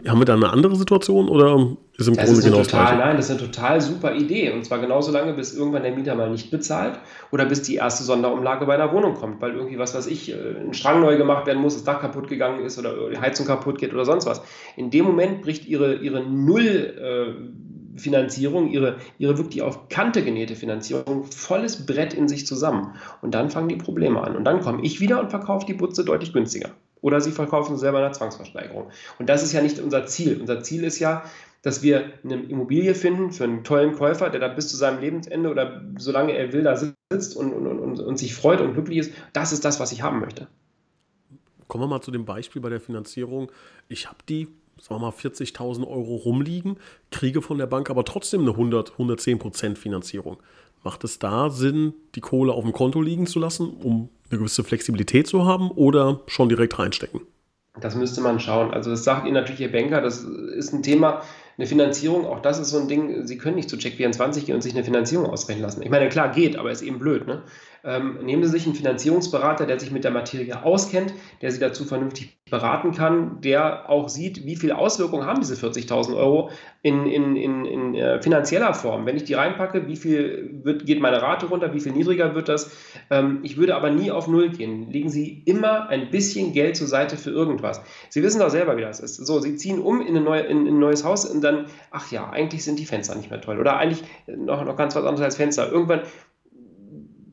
haben 0.08 0.20
wir 0.20 0.26
da 0.26 0.36
eine 0.36 0.50
andere 0.50 0.76
Situation 0.76 1.28
oder 1.28 1.76
ist 1.98 2.08
im 2.08 2.16
das 2.16 2.26
Grunde 2.26 2.40
ist 2.40 2.46
genau 2.46 2.58
das 2.60 2.68
Gleiche? 2.68 2.96
Nein, 2.98 3.18
das 3.18 3.30
ist 3.30 3.32
eine 3.32 3.52
total 3.52 3.82
super 3.82 4.14
Idee. 4.16 4.52
Und 4.52 4.64
zwar 4.64 4.78
genauso 4.78 5.12
lange, 5.12 5.34
bis 5.34 5.56
irgendwann 5.56 5.82
der 5.82 5.96
Mieter 5.96 6.14
mal 6.14 6.30
nicht 6.30 6.52
bezahlt 6.52 7.00
oder 7.32 7.46
bis 7.46 7.64
die 7.64 7.76
erste 7.76 8.04
Sonderumlage 8.04 8.68
bei 8.68 8.76
einer 8.76 8.94
Wohnung 8.94 9.16
kommt, 9.16 9.42
weil 9.42 9.56
irgendwie, 9.56 9.80
was 9.80 9.96
weiß 9.96 10.06
ich, 10.06 10.32
äh, 10.32 10.36
ein 10.36 10.76
Strang 10.76 11.02
neu 11.02 11.18
gemacht 11.18 11.48
werden 11.48 11.62
muss, 11.62 11.74
das 11.74 11.84
Dach 11.84 12.00
kaputt 12.00 12.28
gegangen 12.28 12.64
ist 12.64 12.78
oder 12.78 13.10
die 13.10 13.18
Heizung 13.18 13.48
kaputt 13.48 13.80
geht 13.80 13.92
oder 13.92 14.06
sonst 14.06 14.28
was. 14.28 14.42
In 14.76 14.92
dem 14.92 15.06
Moment 15.06 15.42
bricht 15.42 15.66
ihre, 15.66 15.96
ihre 15.96 16.24
Null. 16.24 16.94
Äh, 17.02 17.77
Finanzierung, 17.98 18.70
ihre, 18.70 18.98
ihre 19.18 19.38
wirklich 19.38 19.62
auf 19.62 19.90
Kante 19.90 20.24
genähte 20.24 20.56
Finanzierung, 20.56 21.24
volles 21.26 21.86
Brett 21.86 22.14
in 22.14 22.28
sich 22.28 22.46
zusammen. 22.46 22.96
Und 23.22 23.34
dann 23.34 23.50
fangen 23.50 23.70
die 23.70 23.76
Probleme 23.76 24.22
an. 24.22 24.36
Und 24.36 24.46
dann 24.46 24.62
komme 24.62 24.84
ich 24.84 25.00
wieder 25.00 25.20
und 25.20 25.30
verkaufe 25.30 25.66
die 25.66 25.74
Butze 25.74 26.06
deutlich 26.06 26.34
günstiger. 26.34 26.70
Oder 27.02 27.22
sie 27.22 27.32
verkaufen 27.32 27.76
sie 27.76 27.82
selber 27.82 28.00
in 28.00 28.06
einer 28.06 28.14
Zwangsversteigerung. 28.14 28.90
Und 29.20 29.30
das 29.30 29.44
ist 29.44 29.54
ja 29.54 29.62
nicht 29.62 29.80
unser 29.80 30.06
Ziel. 30.08 30.40
Unser 30.40 30.62
Ziel 30.62 30.84
ist 30.84 31.00
ja, 31.00 31.24
dass 31.62 31.84
wir 31.84 32.12
eine 32.24 32.42
Immobilie 32.44 32.96
finden 32.96 33.32
für 33.32 33.44
einen 33.44 33.64
tollen 33.64 33.94
Käufer, 33.94 34.30
der 34.30 34.40
da 34.40 34.48
bis 34.48 34.70
zu 34.70 34.78
seinem 34.78 35.00
Lebensende 35.00 35.50
oder 35.50 35.82
solange 35.98 36.34
er 36.34 36.54
will, 36.54 36.64
da 36.64 36.76
sitzt 36.76 37.36
und, 37.36 37.54
und, 37.54 37.68
und, 37.68 38.00
und 38.00 38.18
sich 38.18 38.34
freut 38.34 38.62
und 38.62 38.74
glücklich 38.74 39.00
ist. 39.00 39.12
Das 39.34 39.52
ist 39.52 39.66
das, 39.66 39.80
was 39.80 39.92
ich 39.92 40.02
haben 40.02 40.20
möchte. 40.20 40.48
Kommen 41.68 41.84
wir 41.84 41.88
mal 41.88 42.02
zu 42.02 42.12
dem 42.12 42.26
Beispiel 42.26 42.62
bei 42.62 42.70
der 42.70 42.80
Finanzierung. 42.80 43.52
Ich 43.90 44.08
habe 44.08 44.20
die 44.28 44.48
sagen 44.82 45.02
wir 45.02 45.08
mal, 45.08 45.14
40.000 45.14 45.88
Euro 45.88 46.16
rumliegen, 46.16 46.78
kriege 47.12 47.42
von 47.42 47.58
der 47.58 47.68
Bank 47.68 47.90
aber 47.90 48.06
trotzdem 48.06 48.42
eine 48.42 48.52
100, 48.52 48.94
110 48.94 49.40
Prozent 49.40 49.78
Finanzierung. 49.78 50.38
Macht 50.84 51.04
es 51.04 51.20
da 51.20 51.50
Sinn, 51.50 51.94
die 52.16 52.22
Kohle 52.22 52.54
auf 52.54 52.64
dem 52.64 52.74
Konto 52.74 53.02
liegen 53.02 53.28
zu 53.28 53.40
lassen, 53.40 53.70
um 53.70 54.10
eine 54.30 54.40
gewisse 54.40 54.64
Flexibilität 54.64 55.28
zu 55.28 55.46
haben 55.46 55.72
oder 55.72 56.22
schon 56.28 56.50
direkt 56.50 56.78
reinstecken? 56.80 57.22
Das 57.80 57.96
müsste 57.96 58.22
man 58.22 58.40
schauen. 58.40 58.72
Also 58.72 58.90
das 58.90 59.04
sagt 59.04 59.26
Ihnen 59.26 59.36
natürlich 59.36 59.62
Ihr 59.62 59.72
Banker, 59.72 60.02
das 60.02 60.24
ist 60.24 60.74
ein 60.74 60.84
Thema, 60.84 61.22
eine 61.58 61.68
Finanzierung, 61.68 62.26
auch 62.26 62.40
das 62.40 62.60
ist 62.60 62.70
so 62.70 62.80
ein 62.80 62.88
Ding, 62.88 63.26
Sie 63.26 63.38
können 63.38 63.56
nicht 63.56 63.70
zu 63.70 63.78
Check24 63.78 64.46
gehen 64.46 64.56
und 64.56 64.62
sich 64.62 64.74
eine 64.74 64.84
Finanzierung 64.84 65.28
ausrechnen 65.28 65.64
lassen. 65.64 65.82
Ich 65.82 65.90
meine, 65.90 66.10
klar 66.10 66.30
geht, 66.30 66.56
aber 66.56 66.72
ist 66.72 66.82
eben 66.82 67.00
blöd. 67.00 67.28
Ne? 67.28 67.42
Ähm, 67.88 68.20
nehmen 68.22 68.44
Sie 68.44 68.50
sich 68.50 68.66
einen 68.66 68.76
Finanzierungsberater, 68.76 69.66
der 69.66 69.80
sich 69.80 69.92
mit 69.92 70.04
der 70.04 70.12
Materie 70.12 70.62
auskennt, 70.62 71.14
der 71.42 71.52
Sie 71.52 71.60
dazu 71.60 71.86
vernünftig 71.86 72.38
beraten 72.50 72.92
kann, 72.92 73.40
der 73.42 73.90
auch 73.90 74.10
sieht, 74.10 74.46
wie 74.46 74.58
viel 74.58 74.74
Auswirkungen 74.74 75.26
haben 75.26 75.40
diese 75.40 75.56
40.000 75.56 76.16
Euro 76.16 76.50
in, 76.82 77.06
in, 77.06 77.36
in, 77.38 77.66
in 77.66 77.96
äh, 77.96 78.22
finanzieller 78.22 78.74
Form. 78.74 79.06
Wenn 79.06 79.16
ich 79.16 79.24
die 79.24 79.36
reinpacke, 79.36 79.88
wie 79.88 79.96
viel 79.96 80.60
wird, 80.64 80.86
geht 80.86 81.00
meine 81.00 81.22
Rate 81.22 81.46
runter, 81.46 81.74
wie 81.74 81.80
viel 81.80 81.94
niedriger 81.94 82.36
wird 82.36 82.50
das? 82.50 82.72
Ähm, 83.10 83.40
ich 83.44 83.56
würde 83.56 83.76
aber 83.76 83.90
nie 83.90 84.12
auf 84.12 84.28
Null 84.28 84.50
gehen. 84.50 84.92
Legen 84.92 85.10
Sie 85.10 85.44
immer 85.46 85.88
ein 85.88 86.12
bisschen 86.12 86.52
Geld 86.52 86.76
zur 86.76 86.88
Seite 86.88 87.16
für 87.16 87.32
irgendwas. 87.32 87.82
Sie 88.10 88.22
wissen 88.22 88.40
doch 88.40 88.50
selber, 88.50 88.76
wie 88.76 88.82
das 88.82 89.00
ist. 89.00 89.16
So, 89.16 89.40
Sie 89.40 89.56
ziehen 89.56 89.80
um 89.80 90.02
in, 90.02 90.22
neue, 90.24 90.42
in 90.42 90.68
ein 90.68 90.80
neues 90.80 91.06
Haus 91.06 91.26
und 91.26 91.42
dann, 91.42 91.68
ach 91.92 92.12
ja, 92.12 92.30
eigentlich 92.30 92.66
sind 92.66 92.80
die 92.80 92.86
Fenster 92.86 93.16
nicht 93.16 93.30
mehr 93.30 93.40
toll. 93.40 93.60
Oder 93.60 93.78
eigentlich 93.78 94.04
noch, 94.28 94.66
noch 94.66 94.76
ganz 94.76 94.94
was 94.94 95.06
anderes 95.06 95.22
als 95.22 95.38
Fenster. 95.38 95.72
Irgendwann 95.72 96.02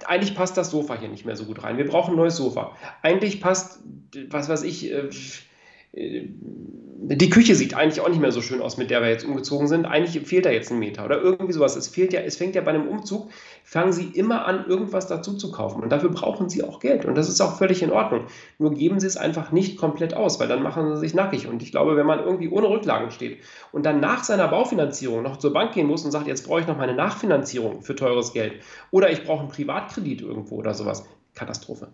eigentlich 0.07 0.35
passt 0.35 0.57
das 0.57 0.71
Sofa 0.71 0.99
hier 0.99 1.09
nicht 1.09 1.25
mehr 1.25 1.37
so 1.37 1.45
gut 1.45 1.63
rein. 1.63 1.77
Wir 1.77 1.87
brauchen 1.87 2.15
ein 2.15 2.17
neues 2.17 2.37
Sofa. 2.37 2.77
Eigentlich 3.03 3.41
passt, 3.41 3.81
was 4.29 4.49
weiß 4.49 4.63
ich, 4.63 4.91
äh, 4.91 5.09
die 5.97 7.31
Küche 7.31 7.55
sieht 7.55 7.75
eigentlich 7.75 8.01
auch 8.01 8.09
nicht 8.09 8.21
mehr 8.21 8.33
so 8.33 8.41
schön 8.41 8.63
aus, 8.63 8.79
mit 8.79 8.91
der 8.91 9.03
wir 9.03 9.11
jetzt 9.11 9.25
umgezogen 9.25 9.69
sind. 9.69 9.85
Eigentlich 9.85 10.27
fehlt 10.27 10.47
da 10.47 10.51
jetzt 10.51 10.73
ein 10.73 10.79
Meter 10.79 11.05
oder 11.05 11.21
irgendwie 11.21 11.53
sowas. 11.53 11.77
Es 11.77 11.87
fehlt 11.87 12.15
ja, 12.15 12.21
es 12.21 12.37
fängt 12.37 12.55
ja 12.55 12.63
bei 12.63 12.71
einem 12.71 12.89
Umzug, 12.89 13.31
fangen 13.63 13.93
Sie 13.93 14.07
immer 14.07 14.47
an, 14.47 14.67
irgendwas 14.67 15.07
dazu 15.07 15.37
zu 15.37 15.53
kaufen. 15.53 15.83
Und 15.83 15.91
dafür 15.91 16.09
brauchen 16.09 16.49
Sie 16.49 16.65
auch 16.65 16.81
Geld. 16.81 17.05
Und 17.05 17.15
das 17.17 17.29
ist 17.29 17.41
auch 17.43 17.59
völlig 17.59 17.83
in 17.83 17.91
Ordnung. 17.91 18.25
Nur 18.59 18.73
geben 18.73 19.01
Sie 19.01 19.07
es 19.07 19.19
einfach 19.19 19.53
nicht 19.53 19.77
komplett 19.77 20.15
aus, 20.15 20.41
weil 20.41 20.49
dann 20.49 20.63
machen 20.63 20.95
Sie 20.95 21.01
sich 21.01 21.15
nackig. 21.15 21.47
Und 21.47 21.63
ich 21.63 21.73
glaube, 21.73 21.97
wenn 21.97 22.07
man 22.07 22.21
irgendwie 22.21 22.49
ohne 22.49 22.71
Rücklagen 22.71 23.11
steht 23.11 23.39
und 23.71 23.85
dann 23.85 24.01
nach 24.01 24.25
seiner 24.25 24.49
Baufinanzierung 24.49 25.23
noch 25.23 25.37
zur 25.37 25.53
Bank 25.53 25.73
gehen 25.73 25.87
muss 25.87 26.05
und 26.05 26.11
sagt, 26.11 26.27
jetzt 26.27 26.47
brauche 26.47 26.61
ich 26.61 26.67
noch 26.67 26.79
meine 26.79 26.95
Nachfinanzierung 26.95 27.83
für 27.83 27.95
teures 27.95 28.33
Geld 28.33 28.63
oder 28.91 29.11
ich 29.11 29.25
brauche 29.25 29.41
einen 29.41 29.51
Privatkredit 29.51 30.23
irgendwo 30.23 30.57
oder 30.57 30.73
sowas, 30.73 31.05
Katastrophe. 31.35 31.89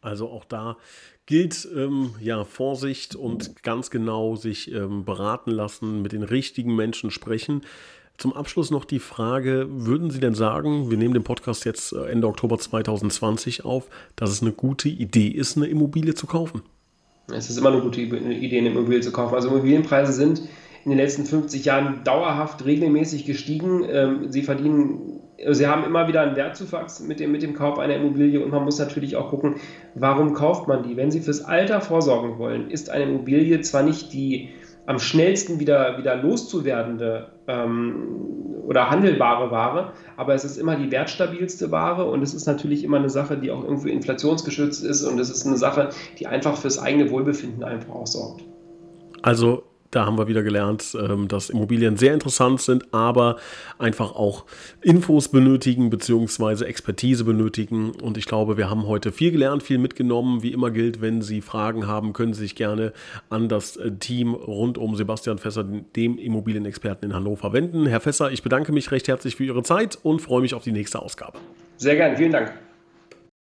Also 0.00 0.30
auch 0.30 0.44
da 0.44 0.78
gilt 1.30 1.68
ähm, 1.76 2.10
ja 2.20 2.42
Vorsicht 2.42 3.14
und 3.14 3.62
ganz 3.62 3.90
genau 3.90 4.34
sich 4.34 4.74
ähm, 4.74 5.04
beraten 5.04 5.52
lassen, 5.52 6.02
mit 6.02 6.10
den 6.10 6.24
richtigen 6.24 6.74
Menschen 6.74 7.12
sprechen. 7.12 7.60
Zum 8.18 8.32
Abschluss 8.32 8.72
noch 8.72 8.84
die 8.84 8.98
Frage, 8.98 9.68
würden 9.70 10.10
Sie 10.10 10.18
denn 10.18 10.34
sagen, 10.34 10.90
wir 10.90 10.98
nehmen 10.98 11.14
den 11.14 11.22
Podcast 11.22 11.64
jetzt 11.64 11.92
äh, 11.92 12.06
Ende 12.06 12.26
Oktober 12.26 12.58
2020 12.58 13.64
auf, 13.64 13.86
dass 14.16 14.30
es 14.30 14.42
eine 14.42 14.50
gute 14.50 14.88
Idee 14.88 15.28
ist, 15.28 15.56
eine 15.56 15.68
Immobilie 15.68 16.16
zu 16.16 16.26
kaufen? 16.26 16.62
Es 17.32 17.48
ist 17.48 17.58
immer 17.58 17.70
eine 17.70 17.80
gute 17.80 18.00
Idee, 18.00 18.58
eine 18.58 18.70
Immobilie 18.70 19.00
zu 19.00 19.12
kaufen. 19.12 19.36
Also 19.36 19.50
Immobilienpreise 19.50 20.12
sind 20.12 20.42
in 20.84 20.90
den 20.90 20.98
letzten 20.98 21.26
50 21.26 21.64
Jahren 21.64 22.02
dauerhaft 22.02 22.64
regelmäßig 22.64 23.24
gestiegen. 23.24 23.84
Ähm, 23.88 24.32
sie 24.32 24.42
verdienen, 24.42 25.19
sie 25.48 25.66
haben 25.66 25.84
immer 25.84 26.08
wieder 26.08 26.22
einen 26.22 26.36
Wertzuwachs 26.36 27.00
mit 27.00 27.20
dem, 27.20 27.32
mit 27.32 27.42
dem 27.42 27.54
Kauf 27.54 27.78
einer 27.78 27.94
Immobilie 27.94 28.42
und 28.42 28.50
man 28.50 28.64
muss 28.64 28.78
natürlich 28.78 29.16
auch 29.16 29.30
gucken, 29.30 29.56
warum 29.94 30.34
kauft 30.34 30.68
man 30.68 30.82
die? 30.82 30.96
Wenn 30.96 31.10
Sie 31.10 31.20
fürs 31.20 31.44
Alter 31.44 31.80
vorsorgen 31.80 32.38
wollen, 32.38 32.70
ist 32.70 32.90
eine 32.90 33.04
Immobilie 33.04 33.60
zwar 33.60 33.82
nicht 33.82 34.12
die 34.12 34.50
am 34.86 34.98
schnellsten 34.98 35.60
wieder, 35.60 35.98
wieder 35.98 36.16
loszuwerdende 36.16 37.28
ähm, 37.46 38.64
oder 38.66 38.90
handelbare 38.90 39.50
Ware, 39.50 39.92
aber 40.16 40.34
es 40.34 40.44
ist 40.44 40.56
immer 40.56 40.76
die 40.76 40.90
wertstabilste 40.90 41.70
Ware 41.70 42.04
und 42.04 42.22
es 42.22 42.34
ist 42.34 42.46
natürlich 42.46 42.82
immer 42.84 42.96
eine 42.96 43.10
Sache, 43.10 43.36
die 43.36 43.50
auch 43.50 43.62
irgendwie 43.62 43.90
inflationsgeschützt 43.90 44.84
ist 44.84 45.04
und 45.04 45.18
es 45.18 45.30
ist 45.30 45.46
eine 45.46 45.56
Sache, 45.56 45.90
die 46.18 46.26
einfach 46.26 46.56
fürs 46.56 46.78
eigene 46.78 47.10
Wohlbefinden 47.10 47.62
einfach 47.62 47.94
auch 47.94 48.06
sorgt. 48.06 48.44
Also 49.22 49.62
da 49.90 50.06
haben 50.06 50.18
wir 50.18 50.28
wieder 50.28 50.42
gelernt, 50.42 50.96
ähm, 51.00 51.28
dass 51.28 51.50
Immobilien 51.50 51.96
sehr 51.96 52.14
interessant 52.14 52.60
sind, 52.60 52.94
aber 52.94 53.36
einfach 53.78 54.14
auch 54.14 54.44
Infos 54.82 55.28
benötigen 55.28 55.90
bzw. 55.90 56.64
Expertise 56.64 57.24
benötigen. 57.24 57.90
Und 57.90 58.16
ich 58.16 58.26
glaube, 58.26 58.56
wir 58.56 58.70
haben 58.70 58.86
heute 58.86 59.12
viel 59.12 59.32
gelernt, 59.32 59.62
viel 59.62 59.78
mitgenommen. 59.78 60.42
Wie 60.42 60.52
immer 60.52 60.70
gilt, 60.70 61.00
wenn 61.00 61.22
Sie 61.22 61.40
Fragen 61.40 61.86
haben, 61.86 62.12
können 62.12 62.34
Sie 62.34 62.42
sich 62.42 62.54
gerne 62.54 62.92
an 63.28 63.48
das 63.48 63.76
äh, 63.76 63.90
Team 63.92 64.34
rund 64.34 64.78
um 64.78 64.94
Sebastian 64.94 65.38
Fässer, 65.38 65.64
dem 65.64 66.18
Immobilienexperten 66.18 67.10
in 67.10 67.14
Hannover, 67.14 67.52
wenden. 67.52 67.86
Herr 67.86 68.00
Fässer, 68.00 68.30
ich 68.30 68.42
bedanke 68.42 68.72
mich 68.72 68.92
recht 68.92 69.08
herzlich 69.08 69.36
für 69.36 69.44
Ihre 69.44 69.62
Zeit 69.62 69.98
und 70.02 70.20
freue 70.20 70.40
mich 70.40 70.54
auf 70.54 70.62
die 70.62 70.72
nächste 70.72 71.02
Ausgabe. 71.02 71.38
Sehr 71.76 71.96
gerne, 71.96 72.16
vielen 72.16 72.32
Dank. 72.32 72.69